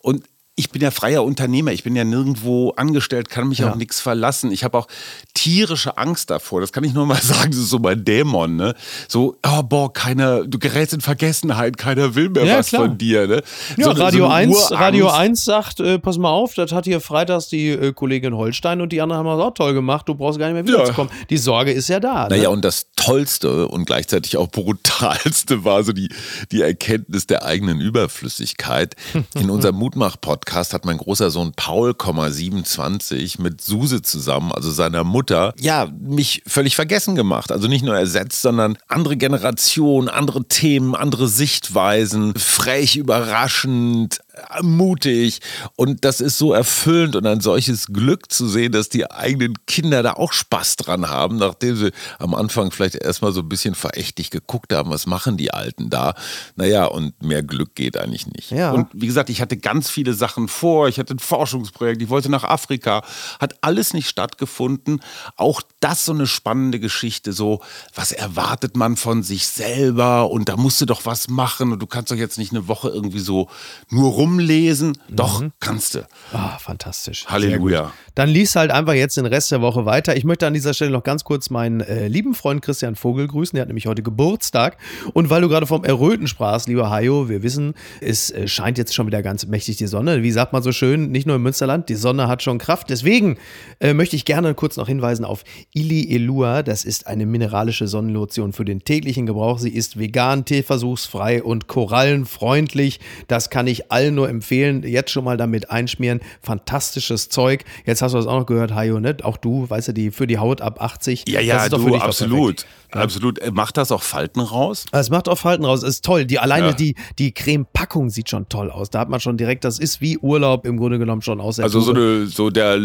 [0.00, 0.24] Und
[0.56, 3.70] ich bin ja freier Unternehmer, ich bin ja nirgendwo angestellt, kann mich Ja.
[3.70, 4.52] auf nichts verlassen.
[4.52, 4.86] Ich habe auch
[5.34, 6.60] tierische Angst davor.
[6.60, 8.54] Das kann ich nur mal sagen, das ist so mein Dämon.
[8.54, 8.74] Ne?
[9.08, 12.82] So, oh, boah, keiner, du gerätst in Vergessenheit, keiner will mehr Ja, was klar.
[12.86, 13.26] von dir.
[13.26, 13.42] Ne?
[13.76, 14.72] Ja, So Radio, so eine 1, Urangst.
[14.72, 18.80] Radio 1 sagt, äh, pass mal auf, das hat hier freitags die äh, Kollegin Holstein
[18.80, 21.12] und die anderen haben das auch toll gemacht, du brauchst gar nicht mehr wiederzukommen.
[21.30, 22.28] Die Sorge ist ja da.
[22.28, 22.50] Naja, ne?
[22.50, 26.10] und das Tollste und gleichzeitig auch brutalste war so die,
[26.52, 28.94] die Erkenntnis der eigenen Überflüssigkeit.
[29.34, 35.54] In unserem Mutmach-Podcast hat mein großer Sohn Paul, 27 mit Suse zusammen, also seiner Mutter,
[35.58, 37.52] ja, mich völlig vergessen gemacht.
[37.52, 44.20] Also nicht nur ersetzt, sondern andere Generationen, andere Themen, andere Sichtweisen, frech, überraschend,
[44.62, 45.40] mutig.
[45.76, 50.02] Und das ist so erfüllend und ein solches Glück zu sehen, dass die eigenen Kinder
[50.02, 54.30] da auch Spaß dran haben, nachdem sie am Anfang vielleicht erstmal so ein bisschen verächtlich
[54.30, 56.14] geguckt haben, was machen die Alten da.
[56.56, 58.50] Naja, und mehr Glück geht eigentlich nicht.
[58.50, 58.72] Ja.
[58.72, 60.88] Und wie gesagt, ich hatte ganz viele Sachen vor.
[60.88, 63.02] Ich hatte ein Forschungsprojekt, ich wollte nach Afrika.
[63.40, 65.00] Hat alles nicht stattgefunden.
[65.36, 67.32] Auch das so eine spannende Geschichte.
[67.32, 67.60] So,
[67.94, 70.30] was erwartet man von sich selber?
[70.30, 71.72] Und da musst du doch was machen.
[71.72, 73.48] Und du kannst doch jetzt nicht eine Woche irgendwie so
[73.90, 74.96] nur rumlesen.
[75.08, 76.06] Doch, kannst du.
[76.32, 77.26] Ah, fantastisch.
[77.26, 77.92] Halleluja.
[78.14, 80.16] Dann lies halt einfach jetzt den Rest der Woche weiter.
[80.16, 83.56] Ich möchte an dieser Stelle noch ganz kurz meinen äh, lieben Freund Christian Vogel grüßen.
[83.56, 84.76] Der hat nämlich heute Geburtstag.
[85.12, 88.94] Und weil du gerade vom Erröten sprachst, lieber Hajo, wir wissen, es äh, scheint jetzt
[88.94, 90.22] schon wieder ganz mächtig die Sonne.
[90.22, 92.90] Wie sagt man so schön, nicht nur im Münsterland, die Sonne hat schon Kraft.
[92.90, 93.36] Deswegen
[93.80, 95.42] äh, möchte ich gerne kurz noch hinweisen auf
[95.72, 96.62] Ili Elua.
[96.62, 99.58] Das ist eine mineralische Sonnenlotion für den täglichen Gebrauch.
[99.58, 103.00] Sie ist vegan, tierversuchsfrei und korallenfreundlich.
[103.26, 104.84] Das kann ich allen nur empfehlen.
[104.84, 106.20] Jetzt schon mal damit einschmieren.
[106.42, 107.64] Fantastisches Zeug.
[107.84, 109.16] Jetzt hast du das auch noch gehört, Hajo, ne?
[109.22, 111.24] Auch du, weißt du, die für die Haut ab 80.
[111.28, 112.64] Ja, ja, du, absolut.
[112.92, 113.40] Absolut.
[113.40, 114.86] Äh, Macht das auch Falten raus?
[114.92, 116.26] Es macht auch Falten raus, ist toll.
[116.26, 116.72] Die alleine Ja.
[116.74, 118.88] die, die Creme-Packung sieht schon toll aus.
[118.90, 121.80] Da hat man schon direkt, das ist wie Urlaub im Grunde genommen schon aus Also
[121.80, 122.76] so, eine, so der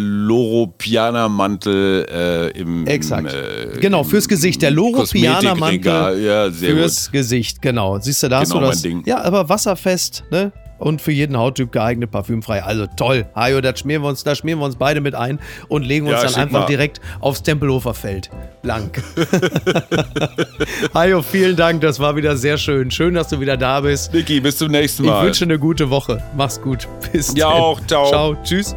[0.89, 3.33] Loro-Piana-Mantel äh, im, Exakt.
[3.33, 4.61] Äh, genau, fürs Gesicht.
[4.61, 6.11] Der Loro Piana Kosmetikregal.
[6.13, 7.13] Mantel Ja, sehr fürs gut.
[7.13, 7.99] Gesicht, genau.
[7.99, 8.81] Siehst du, da hast Genau du mein das.
[8.81, 9.03] Ding.
[9.05, 10.51] Ja, aber wasserfest, ne?
[10.79, 12.63] Und für jeden Hauttyp geeignet, parfümfrei.
[12.63, 13.25] Also toll.
[13.35, 16.15] Hajo, das schmieren wir uns, da schmieren wir uns beide mit ein und legen uns
[16.21, 16.65] Ja, dann einfach mal.
[16.65, 18.29] direkt aufs Tempelhofer Feld.
[18.61, 19.03] Blank.
[20.93, 21.81] Hajo, vielen Dank.
[21.81, 22.89] Das war wieder sehr schön.
[22.91, 24.13] Schön, dass du wieder da bist.
[24.13, 25.25] Niki, bis zum nächsten Ich Mal.
[25.25, 26.21] wünsche eine gute Woche.
[26.35, 26.87] Mach's gut.
[27.11, 27.57] Bis Ja, dann.
[27.61, 27.81] auch.
[27.85, 28.07] Ciao.
[28.09, 28.35] Ciao.
[28.43, 28.75] Tschüss.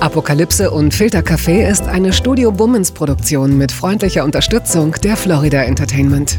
[0.00, 6.38] Apokalypse und Filtercafé ist eine Studio Bummens Produktion mit freundlicher Unterstützung der Florida Entertainment.